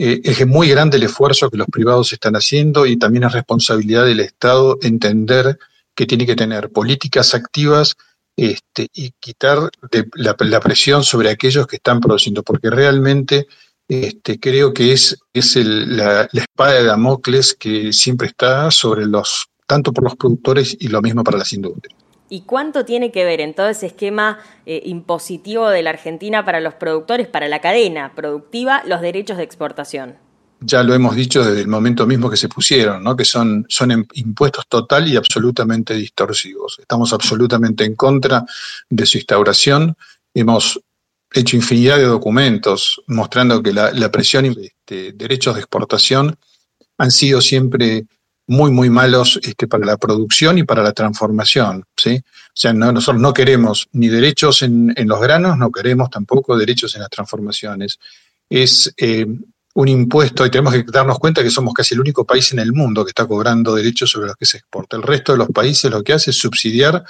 eh, 0.00 0.20
es 0.22 0.46
muy 0.46 0.68
grande 0.68 0.96
el 0.96 1.02
esfuerzo 1.02 1.50
que 1.50 1.56
los 1.56 1.66
privados 1.66 2.12
están 2.12 2.36
haciendo 2.36 2.86
y 2.86 2.96
también 2.96 3.24
es 3.24 3.32
responsabilidad 3.32 4.04
del 4.04 4.20
Estado 4.20 4.78
entender 4.80 5.58
que 5.92 6.06
tiene 6.06 6.24
que 6.24 6.36
tener 6.36 6.70
políticas 6.70 7.34
activas 7.34 7.96
este, 8.36 8.86
y 8.94 9.10
quitar 9.18 9.68
la, 10.14 10.60
presión 10.60 11.02
sobre 11.02 11.30
aquellos 11.30 11.66
que 11.66 11.76
están 11.76 11.98
produciendo, 11.98 12.44
porque 12.44 12.70
realmente 12.70 13.48
este, 13.88 14.38
creo 14.38 14.72
que 14.72 14.92
es, 14.92 15.18
es 15.32 15.56
la, 15.56 16.28
la, 16.30 16.42
espada 16.42 16.74
de 16.74 16.84
Damocles 16.84 17.54
que 17.54 17.92
siempre 17.92 18.28
está 18.28 18.70
sobre 18.70 19.04
los, 19.04 19.48
tanto 19.66 19.92
por 19.92 20.04
los 20.04 20.14
productores 20.14 20.76
y 20.78 20.86
lo 20.86 21.02
mismo 21.02 21.24
para 21.24 21.38
las 21.38 21.52
industrias. 21.52 22.07
¿Y 22.30 22.42
cuánto 22.42 22.84
tiene 22.84 23.10
que 23.10 23.24
ver 23.24 23.40
en 23.40 23.54
todo 23.54 23.68
ese 23.68 23.86
esquema 23.86 24.38
eh, 24.66 24.82
impositivo 24.84 25.68
de 25.68 25.82
la 25.82 25.90
Argentina 25.90 26.44
para 26.44 26.60
los 26.60 26.74
productores, 26.74 27.26
para 27.26 27.48
la 27.48 27.60
cadena 27.60 28.12
productiva, 28.14 28.82
los 28.86 29.00
derechos 29.00 29.38
de 29.38 29.44
exportación? 29.44 30.16
Ya 30.60 30.82
lo 30.82 30.92
hemos 30.94 31.14
dicho 31.14 31.44
desde 31.44 31.60
el 31.60 31.68
momento 31.68 32.04
mismo 32.06 32.28
que 32.28 32.36
se 32.36 32.48
pusieron, 32.48 33.02
¿no? 33.04 33.14
que 33.14 33.24
son, 33.24 33.64
son 33.68 34.06
impuestos 34.14 34.66
total 34.68 35.06
y 35.06 35.16
absolutamente 35.16 35.94
distorsivos. 35.94 36.78
Estamos 36.80 37.12
absolutamente 37.12 37.84
en 37.84 37.94
contra 37.94 38.44
de 38.90 39.06
su 39.06 39.18
instauración. 39.18 39.96
Hemos 40.34 40.80
hecho 41.32 41.56
infinidad 41.56 41.98
de 41.98 42.04
documentos 42.04 43.00
mostrando 43.06 43.62
que 43.62 43.72
la, 43.72 44.10
presión 44.10 44.46
y 44.46 44.66
este, 44.66 45.12
derechos 45.12 45.54
de 45.54 45.60
exportación 45.60 46.36
han 46.98 47.10
sido 47.12 47.40
siempre 47.40 48.06
muy, 48.48 48.70
muy 48.70 48.90
malos 48.90 49.38
este, 49.42 49.68
para 49.68 49.86
la 49.86 49.96
producción 49.98 50.58
y 50.58 50.64
para 50.64 50.82
la 50.82 50.92
transformación. 50.92 51.84
¿sí? 51.96 52.16
O 52.16 52.50
sea, 52.54 52.72
nosotros 52.72 53.20
no 53.20 53.32
queremos 53.32 53.88
ni 53.92 54.08
derechos 54.08 54.62
en, 54.62 54.94
los 54.96 55.20
granos, 55.20 55.56
no 55.56 55.70
queremos 55.70 56.10
tampoco 56.10 56.56
derechos 56.56 56.94
en 56.94 57.02
las 57.02 57.10
transformaciones. 57.10 57.98
Es 58.48 58.92
eh, 58.96 59.26
un 59.74 59.88
impuesto 59.88 60.46
y 60.46 60.50
tenemos 60.50 60.72
que 60.72 60.82
darnos 60.82 61.18
cuenta 61.18 61.42
que 61.42 61.50
somos 61.50 61.74
casi 61.74 61.94
el 61.94 62.00
único 62.00 62.24
país 62.24 62.50
en 62.52 62.58
el 62.58 62.72
mundo 62.72 63.04
que 63.04 63.10
está 63.10 63.26
cobrando 63.26 63.74
derechos 63.74 64.10
sobre 64.10 64.28
los 64.28 64.36
que 64.36 64.46
se 64.46 64.56
exporta. 64.56 64.96
El 64.96 65.02
resto 65.02 65.32
de 65.32 65.38
los 65.38 65.48
países 65.48 65.90
lo 65.90 66.02
que 66.02 66.14
hace 66.14 66.30
es 66.30 66.38
subsidiar 66.38 67.04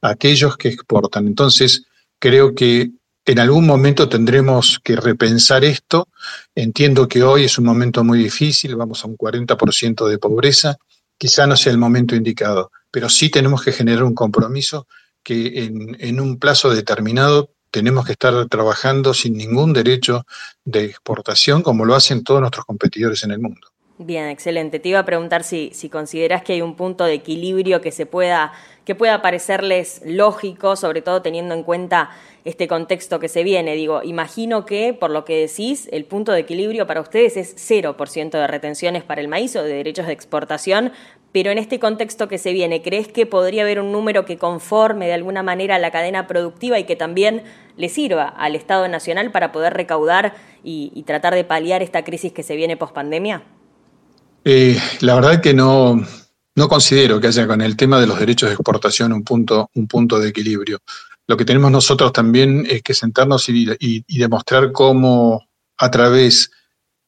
a 0.00 0.08
aquellos 0.08 0.56
que 0.56 0.68
exportan. 0.68 1.26
Entonces, 1.26 1.86
creo 2.20 2.54
que 2.54 2.92
en 3.26 3.38
algún 3.38 3.66
momento 3.66 4.08
tendremos 4.08 4.80
que 4.82 4.96
repensar 4.96 5.64
esto. 5.64 6.08
Entiendo 6.54 7.08
que 7.08 7.22
hoy 7.22 7.44
es 7.44 7.58
un 7.58 7.64
momento 7.64 8.04
muy 8.04 8.18
difícil, 8.18 8.76
vamos 8.76 9.04
a 9.04 9.08
un 9.08 9.16
40% 9.16 10.06
de 10.06 10.18
pobreza, 10.18 10.76
quizá 11.16 11.46
no 11.46 11.56
sea 11.56 11.72
el 11.72 11.78
momento 11.78 12.14
indicado, 12.14 12.70
pero 12.90 13.08
sí 13.08 13.30
tenemos 13.30 13.62
que 13.62 13.72
generar 13.72 14.04
un 14.04 14.14
compromiso 14.14 14.86
que 15.22 15.64
en, 15.98 16.20
un 16.20 16.38
plazo 16.38 16.68
determinado 16.68 17.50
tenemos 17.70 18.04
que 18.04 18.12
estar 18.12 18.46
trabajando 18.46 19.14
sin 19.14 19.36
ningún 19.36 19.72
derecho 19.72 20.26
de 20.64 20.84
exportación 20.84 21.62
como 21.62 21.86
lo 21.86 21.94
hacen 21.94 22.22
todos 22.22 22.40
nuestros 22.40 22.66
competidores 22.66 23.24
en 23.24 23.30
el 23.30 23.38
mundo. 23.38 23.68
Bien, 23.96 24.28
excelente. 24.28 24.80
Te 24.80 24.88
iba 24.90 24.98
a 24.98 25.04
preguntar 25.04 25.44
si, 25.44 25.70
si 25.72 25.88
consideras 25.88 26.42
que 26.42 26.52
hay 26.52 26.62
un 26.62 26.76
punto 26.76 27.04
de 27.04 27.14
equilibrio 27.14 27.80
que 27.80 27.90
se 27.90 28.06
pueda, 28.06 28.52
que 28.84 28.94
pueda 28.94 29.22
parecerles 29.22 30.02
lógico, 30.04 30.76
sobre 30.76 31.02
todo 31.02 31.22
teniendo 31.22 31.54
en 31.54 31.62
cuenta 31.62 32.10
este 32.44 32.68
contexto 32.68 33.18
que 33.18 33.28
se 33.28 33.42
viene. 33.42 33.74
Digo, 33.74 34.02
imagino 34.02 34.66
que, 34.66 34.92
por 34.92 35.10
lo 35.10 35.24
que 35.24 35.46
decís, 35.46 35.88
el 35.92 36.04
punto 36.04 36.32
de 36.32 36.40
equilibrio 36.40 36.86
para 36.86 37.00
ustedes 37.00 37.36
es 37.36 37.56
0% 37.56 38.30
de 38.30 38.46
retenciones 38.46 39.02
para 39.02 39.20
el 39.20 39.28
maíz 39.28 39.56
o 39.56 39.62
de 39.62 39.74
derechos 39.74 40.06
de 40.06 40.12
exportación, 40.12 40.92
pero 41.32 41.50
en 41.50 41.58
este 41.58 41.80
contexto 41.80 42.28
que 42.28 42.38
se 42.38 42.52
viene, 42.52 42.82
¿crees 42.82 43.08
que 43.08 43.26
podría 43.26 43.62
haber 43.62 43.80
un 43.80 43.90
número 43.90 44.24
que 44.24 44.36
conforme 44.36 45.06
de 45.06 45.14
alguna 45.14 45.42
manera 45.42 45.78
la 45.78 45.90
cadena 45.90 46.26
productiva 46.26 46.78
y 46.78 46.84
que 46.84 46.94
también 46.94 47.42
le 47.76 47.88
sirva 47.88 48.28
al 48.28 48.54
Estado 48.54 48.86
Nacional 48.88 49.32
para 49.32 49.50
poder 49.50 49.72
recaudar 49.72 50.34
y, 50.62 50.92
y 50.94 51.02
tratar 51.04 51.34
de 51.34 51.44
paliar 51.44 51.82
esta 51.82 52.04
crisis 52.04 52.32
que 52.32 52.42
se 52.42 52.54
viene 52.54 52.76
post 52.76 52.94
pandemia? 52.94 53.42
Eh, 54.44 54.76
la 55.00 55.14
verdad 55.14 55.40
que 55.40 55.54
no, 55.54 56.04
no 56.56 56.68
considero 56.68 57.20
que 57.20 57.28
haya 57.28 57.46
con 57.46 57.60
el 57.60 57.76
tema 57.76 58.00
de 58.00 58.06
los 58.06 58.18
derechos 58.18 58.48
de 58.48 58.54
exportación 58.54 59.12
un 59.12 59.24
punto, 59.24 59.70
un 59.74 59.88
punto 59.88 60.18
de 60.18 60.28
equilibrio. 60.28 60.80
Lo 61.26 61.36
que 61.36 61.44
tenemos 61.44 61.70
nosotros 61.70 62.12
también 62.12 62.66
es 62.68 62.82
que 62.82 62.94
sentarnos 62.94 63.48
y, 63.48 64.04
demostrar 64.08 64.72
cómo 64.72 65.48
a 65.78 65.90
través 65.90 66.50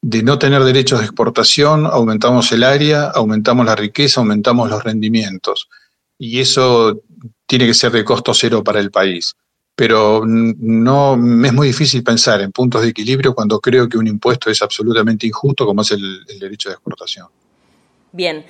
de 0.03 0.23
no 0.23 0.39
tener 0.39 0.63
derechos 0.65 1.01
de 1.01 1.07
exportación 1.07 1.87
aumentamos 1.87 2.51
el 2.53 2.65
área, 2.65 3.11
aumentamos 3.11 3.67
la 3.67 3.77
riqueza, 3.77 4.21
aumentamos 4.21 4.71
los 4.71 4.83
rendimientos. 4.83 5.69
Y 6.19 6.41
eso 6.41 7.03
tiene 7.47 7.67
que 7.67 7.75
ser 7.75 7.93
de 7.93 8.05
costo 8.05 8.33
cero 8.33 8.65
para 8.65 8.81
el 8.81 8.91
país. 8.91 9.35
Pero 9.75 10.25
no 10.27 11.15
es 11.45 11.53
muy 11.53 11.67
difícil 11.69 12.03
pensar 12.03 12.41
en 12.41 12.51
puntos 12.51 12.81
de 12.81 12.89
equilibrio 12.89 13.35
cuando 13.35 13.61
creo 13.61 13.87
que 13.87 13.99
un 13.99 14.07
impuesto 14.07 14.51
es 14.51 14.63
absolutamente 14.63 15.27
injusto 15.27 15.67
como 15.67 15.83
es 15.83 15.91
el, 15.91 16.25
el 16.27 16.39
derecho 16.39 16.71
de 16.71 16.77
exportación. 16.77 17.27
Bien, 18.13 18.47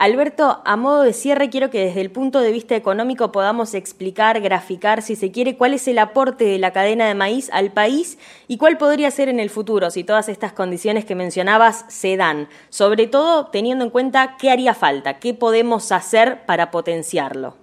Alberto, 0.00 0.62
a 0.64 0.76
modo 0.76 1.02
de 1.02 1.12
cierre, 1.12 1.50
quiero 1.50 1.68
que 1.68 1.84
desde 1.84 2.00
el 2.00 2.10
punto 2.10 2.40
de 2.40 2.52
vista 2.52 2.74
económico 2.74 3.32
podamos 3.32 3.74
explicar, 3.74 4.40
graficar, 4.40 5.02
si 5.02 5.14
se 5.14 5.30
quiere, 5.30 5.58
cuál 5.58 5.74
es 5.74 5.86
el 5.88 5.98
aporte 5.98 6.44
de 6.44 6.58
la 6.58 6.72
cadena 6.72 7.06
de 7.06 7.14
maíz 7.14 7.50
al 7.52 7.70
país 7.70 8.16
y 8.48 8.56
cuál 8.56 8.78
podría 8.78 9.10
ser 9.10 9.28
en 9.28 9.38
el 9.38 9.50
futuro 9.50 9.90
si 9.90 10.02
todas 10.02 10.30
estas 10.30 10.54
condiciones 10.54 11.04
que 11.04 11.14
mencionabas 11.14 11.84
se 11.88 12.16
dan, 12.16 12.48
sobre 12.70 13.08
todo 13.08 13.48
teniendo 13.48 13.84
en 13.84 13.90
cuenta 13.90 14.38
qué 14.38 14.50
haría 14.50 14.72
falta, 14.72 15.18
qué 15.18 15.34
podemos 15.34 15.92
hacer 15.92 16.46
para 16.46 16.70
potenciarlo. 16.70 17.58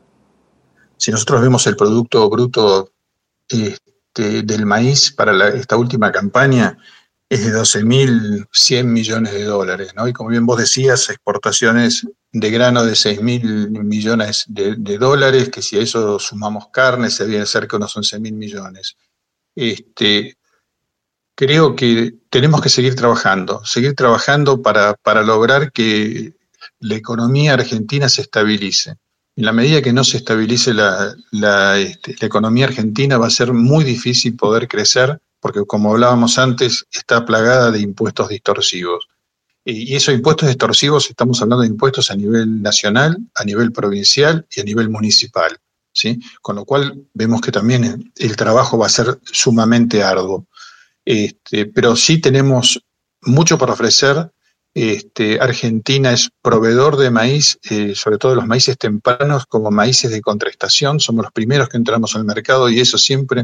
Si 0.97 1.10
nosotros 1.10 1.41
vemos 1.41 1.65
el 1.65 1.76
Producto 1.76 2.30
Bruto 2.30 2.91
este, 3.50 4.43
del 4.43 4.67
maíz 4.67 5.12
para 5.12 5.47
esta 5.56 5.76
última 5.76 6.12
campaña, 6.12 6.78
es 7.30 7.45
de 7.45 7.60
12.100 7.60 8.84
millones 8.86 9.34
de 9.34 9.43
dólares, 9.43 9.93
¿no? 9.95 10.08
Y 10.08 10.13
como 10.13 10.30
bien 10.30 10.45
vos 10.45 10.60
decías, 10.60 11.10
exportaciones 11.10 12.08
de 12.39 12.52
grano 12.52 12.84
de 12.86 12.93
6.000 12.93 13.69
millones 13.84 14.45
de, 14.47 14.97
dólares, 14.97 15.50
que 15.50 15.62
si 15.62 15.78
a 15.78 15.82
eso 15.82 16.19
sumamos 16.19 16.69
carne, 16.71 17.10
se 17.10 17.26
viene 17.26 17.45
cerca 17.45 17.78
de 17.78 17.84
unos 17.84 17.95
11.000 17.95 18.34
millones. 18.34 18.95
Este, 19.56 20.38
creo 21.36 21.76
que 21.76 22.15
tenemos 22.30 22.62
que 22.62 22.69
seguir 22.69 22.95
trabajando, 22.95 23.63
seguir 23.65 23.95
trabajando 23.95 24.62
para, 24.62 24.93
para 24.95 25.23
lograr 25.23 25.71
que 25.71 26.34
la 26.80 26.95
economía 26.95 27.54
argentina 27.54 28.10
se 28.10 28.21
estabilice. 28.21 28.95
En 29.36 29.45
la 29.45 29.54
medida 29.54 29.82
que 29.82 29.93
no 29.93 30.04
se 30.04 30.17
estabilice 30.17 30.73
la, 30.73 31.15
la, 31.32 31.78
este, 31.80 32.15
la, 32.19 32.28
economía 32.28 32.65
argentina 32.65 33.17
va 33.17 33.28
a 33.28 33.32
ser 33.32 33.54
muy 33.54 33.84
difícil 33.84 34.36
poder 34.36 34.67
crecer 34.67 35.19
porque 35.39 35.65
como 35.65 35.91
hablábamos 35.91 36.38
antes 36.39 36.86
está 36.91 37.26
plagada 37.26 37.71
de 37.71 37.80
impuestos 37.80 38.30
distorsivos. 38.30 39.08
Y 39.70 39.98
esos 39.98 40.14
impuestos 40.14 40.48
distorsivos 40.48 41.10
estamos 41.10 41.42
hablando 41.42 41.64
de 41.64 41.68
impuestos 41.68 42.10
a 42.10 42.16
nivel 42.16 42.62
nacional, 42.62 43.18
a 43.36 43.44
nivel 43.44 43.74
provincial 43.74 44.48
y 44.56 44.62
a 44.62 44.64
nivel 44.64 44.90
municipal. 44.90 45.58
¿sí? 45.92 46.22
Con 46.42 46.56
lo 46.56 46.64
cual 46.64 47.04
vemos 47.14 47.42
que 47.42 47.52
también 47.52 48.14
el 48.16 48.36
trabajo 48.38 48.78
va 48.78 48.86
a 48.86 48.90
ser 48.90 49.20
sumamente 49.26 50.04
arduo. 50.04 50.48
Este, 51.04 51.66
pero 51.66 51.98
sí 51.98 52.22
tenemos 52.22 52.82
mucho 53.24 53.58
para 53.58 53.74
ofrecer. 53.74 54.32
Este, 54.74 55.38
Argentina 55.42 56.14
es 56.14 56.30
proveedor 56.42 56.96
de 56.96 57.12
maíz, 57.12 57.60
eh, 57.70 57.94
sobre 57.94 58.20
todo 58.20 58.36
los 58.36 58.48
maíces 58.48 58.78
tempranos 58.78 59.48
como 59.48 59.70
maíces 59.70 60.12
de 60.12 60.22
contraestación. 60.22 61.02
Somos 61.02 61.24
los 61.24 61.34
primeros 61.34 61.68
que 61.68 61.76
entramos 61.76 62.16
al 62.16 62.24
mercado 62.24 62.70
y 62.70 62.80
eso 62.80 62.98
siempre 62.98 63.44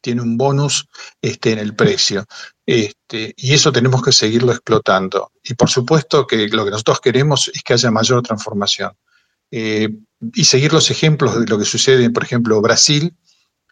tiene 0.00 0.22
un 0.22 0.36
bonus 0.36 0.86
este, 1.20 1.50
en 1.50 1.58
el 1.58 1.74
precio. 1.74 2.26
Este, 2.66 3.34
y 3.36 3.52
eso 3.52 3.72
tenemos 3.72 4.02
que 4.02 4.12
seguirlo 4.12 4.52
explotando. 4.52 5.32
Y 5.42 5.54
por 5.54 5.68
supuesto 5.68 6.26
que 6.26 6.48
lo 6.48 6.64
que 6.64 6.70
nosotros 6.70 7.00
queremos 7.00 7.50
es 7.54 7.62
que 7.62 7.74
haya 7.74 7.90
mayor 7.90 8.22
transformación. 8.22 8.92
Eh, 9.50 9.88
y 10.34 10.44
seguir 10.44 10.72
los 10.72 10.90
ejemplos 10.90 11.38
de 11.38 11.46
lo 11.46 11.58
que 11.58 11.64
sucede, 11.64 12.08
por 12.10 12.24
ejemplo, 12.24 12.60
Brasil. 12.60 13.14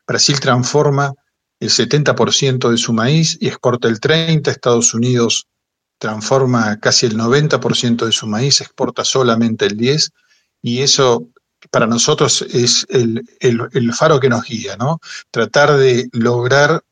Brasil 0.06 0.38
transforma 0.40 1.14
el 1.60 1.70
70% 1.70 2.70
de 2.70 2.76
su 2.76 2.92
maíz 2.92 3.38
y 3.40 3.48
exporta 3.48 3.88
el 3.88 4.00
30%, 4.00 4.50
Estados 4.50 4.94
Unidos 4.94 5.46
transforma 5.98 6.80
casi 6.80 7.06
el 7.06 7.16
90% 7.16 8.04
de 8.04 8.10
su 8.10 8.26
maíz, 8.26 8.60
exporta 8.60 9.04
solamente 9.04 9.66
el 9.66 9.76
10%, 9.76 10.10
y 10.60 10.82
eso 10.82 11.28
para 11.70 11.86
nosotros 11.86 12.42
es 12.42 12.84
el, 12.88 13.24
el, 13.38 13.92
faro 13.92 14.18
que 14.18 14.28
nos 14.28 14.44
guía, 14.44 14.76
¿no? 14.76 14.98
Tratar 15.30 15.76
de 15.76 16.08
lograr 16.12 16.82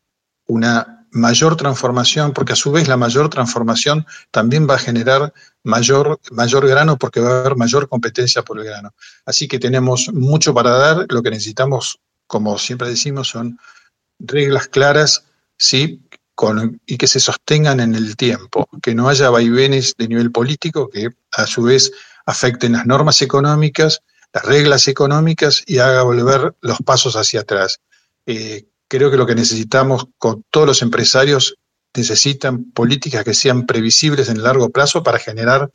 una 0.46 0.99
mayor 1.11 1.57
transformación, 1.57 2.33
porque 2.33 2.53
a 2.53 2.57
su 2.57 2.73
vez 2.73 2.88
la 2.88 2.96
mayor 2.96 3.29
transformación 3.29 4.07
también 4.31 4.68
va 4.68 4.75
a 4.75 4.79
generar 4.79 5.33
mayor, 5.62 6.20
mayor 6.31 6.66
grano 6.66 6.96
porque 6.96 7.20
va 7.20 7.31
a 7.31 7.40
haber 7.40 7.57
mayor 7.57 7.88
competencia 7.88 8.42
por 8.42 8.59
el 8.59 8.64
grano. 8.64 8.94
Así 9.25 9.49
que 9.49 9.59
tenemos 9.59 10.12
mucho 10.12 10.55
para 10.55 10.70
dar, 10.70 11.07
lo 11.09 11.23
que 11.23 11.31
necesitamos, 11.31 12.01
como 12.27 12.59
siempre 12.59 12.88
decimos, 12.88 13.29
son 13.29 13.59
reglas 14.18 14.68
claras, 14.68 15.25
¿sí? 15.57 16.01
Con, 16.35 16.81
y 16.87 16.96
que 16.96 17.07
se 17.07 17.20
sostengan 17.20 17.81
en 17.81 17.94
el 17.94 18.16
tiempo, 18.16 18.68
que 18.83 18.94
no 18.94 19.09
haya 19.09 19.29
vaivenes 19.29 19.94
de 19.99 20.09
nivel 20.09 20.31
político 20.31 20.88
que 20.88 21.11
a 21.33 21.46
su 21.46 21.62
vez 21.62 21.92
afecten 22.25 22.73
las 22.73 22.87
normas 22.87 23.20
económicas, 23.20 24.03
las 24.33 24.44
reglas 24.44 24.88
económicas 24.88 25.62
y 25.66 25.79
haga 25.79 26.03
volver 26.03 26.55
los 26.62 26.79
pasos 26.79 27.16
hacia 27.16 27.40
atrás. 27.40 27.81
Eh, 28.27 28.69
creo 28.90 29.11
que 29.11 29.16
lo 29.16 29.24
que 29.24 29.37
necesitamos 29.37 30.09
con 30.18 30.44
todos 30.50 30.66
los 30.66 30.83
empresarios 30.83 31.55
necesitan 31.94 32.72
políticas 32.72 33.24
que 33.24 33.35
sean 33.35 33.64
previsibles 33.64 34.29
en 34.29 34.37
el 34.37 34.42
largo 34.42 34.70
plazo 34.70 35.03
para 35.03 35.20
generar 35.20 35.70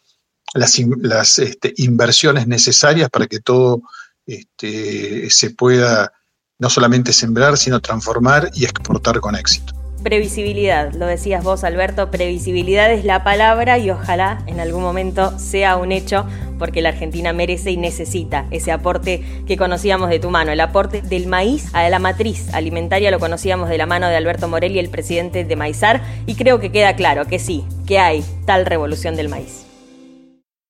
las, 0.53 0.77
las 0.99 1.39
este, 1.39 1.73
inversiones 1.77 2.45
necesarias 2.45 3.09
para 3.09 3.27
que 3.27 3.39
todo 3.39 3.81
este, 4.25 5.29
se 5.29 5.51
pueda 5.51 6.11
no 6.59 6.69
solamente 6.69 7.13
sembrar, 7.13 7.57
sino 7.57 7.79
transformar 7.79 8.51
y 8.53 8.65
exportar 8.65 9.21
con 9.21 9.35
éxito. 9.35 9.73
Previsibilidad, 10.03 10.93
lo 10.93 11.07
decías 11.07 11.43
vos 11.43 11.63
Alberto, 11.63 12.11
previsibilidad 12.11 12.91
es 12.91 13.05
la 13.05 13.23
palabra 13.23 13.79
y 13.79 13.89
ojalá 13.89 14.43
en 14.45 14.59
algún 14.59 14.83
momento 14.83 15.37
sea 15.39 15.77
un 15.77 15.91
hecho 15.91 16.25
porque 16.59 16.81
la 16.81 16.89
Argentina 16.89 17.33
merece 17.33 17.71
y 17.71 17.77
necesita 17.77 18.45
ese 18.51 18.71
aporte 18.71 19.23
que 19.47 19.57
conocíamos 19.57 20.09
de 20.09 20.19
tu 20.19 20.29
mano, 20.29 20.51
el 20.51 20.61
aporte 20.61 21.01
del 21.01 21.25
maíz 21.25 21.73
a 21.73 21.89
la 21.89 21.99
matriz 21.99 22.53
alimentaria 22.53 23.09
lo 23.09 23.19
conocíamos 23.19 23.67
de 23.67 23.79
la 23.79 23.87
mano 23.87 24.07
de 24.07 24.15
Alberto 24.15 24.47
Morelli, 24.47 24.77
el 24.77 24.89
presidente 24.89 25.43
de 25.43 25.55
Maizar, 25.55 26.03
y 26.27 26.35
creo 26.35 26.59
que 26.59 26.71
queda 26.71 26.95
claro 26.95 27.25
que 27.25 27.39
sí, 27.39 27.65
que 27.87 27.97
hay 27.97 28.23
tal 28.45 28.65
revolución 28.65 29.15
del 29.15 29.29
maíz 29.29 29.64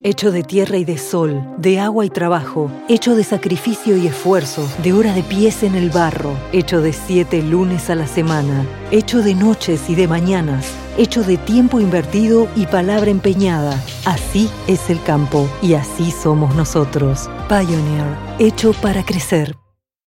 hecho 0.05 0.31
de 0.31 0.43
tierra 0.43 0.77
y 0.77 0.85
de 0.85 0.99
sol, 0.99 1.43
de 1.57 1.79
agua 1.79 2.05
y 2.05 2.11
trabajo, 2.11 2.69
hecho 2.87 3.15
de 3.15 3.23
sacrificio 3.23 3.97
y 3.97 4.05
esfuerzo, 4.05 4.69
de 4.83 4.93
hora 4.93 5.13
de 5.13 5.23
pies 5.23 5.63
en 5.63 5.73
el 5.73 5.89
barro, 5.89 6.37
hecho 6.53 6.79
de 6.79 6.93
siete 6.93 7.41
lunes 7.41 7.89
a 7.89 7.95
la 7.95 8.05
semana, 8.05 8.67
hecho 8.91 9.23
de 9.23 9.33
noches 9.33 9.89
y 9.89 9.95
de 9.95 10.07
mañanas, 10.07 10.71
hecho 10.99 11.23
de 11.23 11.37
tiempo 11.37 11.79
invertido 11.79 12.47
y 12.55 12.67
palabra 12.67 13.09
empeñada. 13.09 13.83
Así 14.05 14.47
es 14.67 14.91
el 14.91 15.01
campo 15.01 15.49
y 15.63 15.73
así 15.73 16.11
somos 16.11 16.53
nosotros. 16.55 17.27
Pioneer, 17.49 18.05
hecho 18.37 18.73
para 18.73 19.03
crecer. 19.03 19.55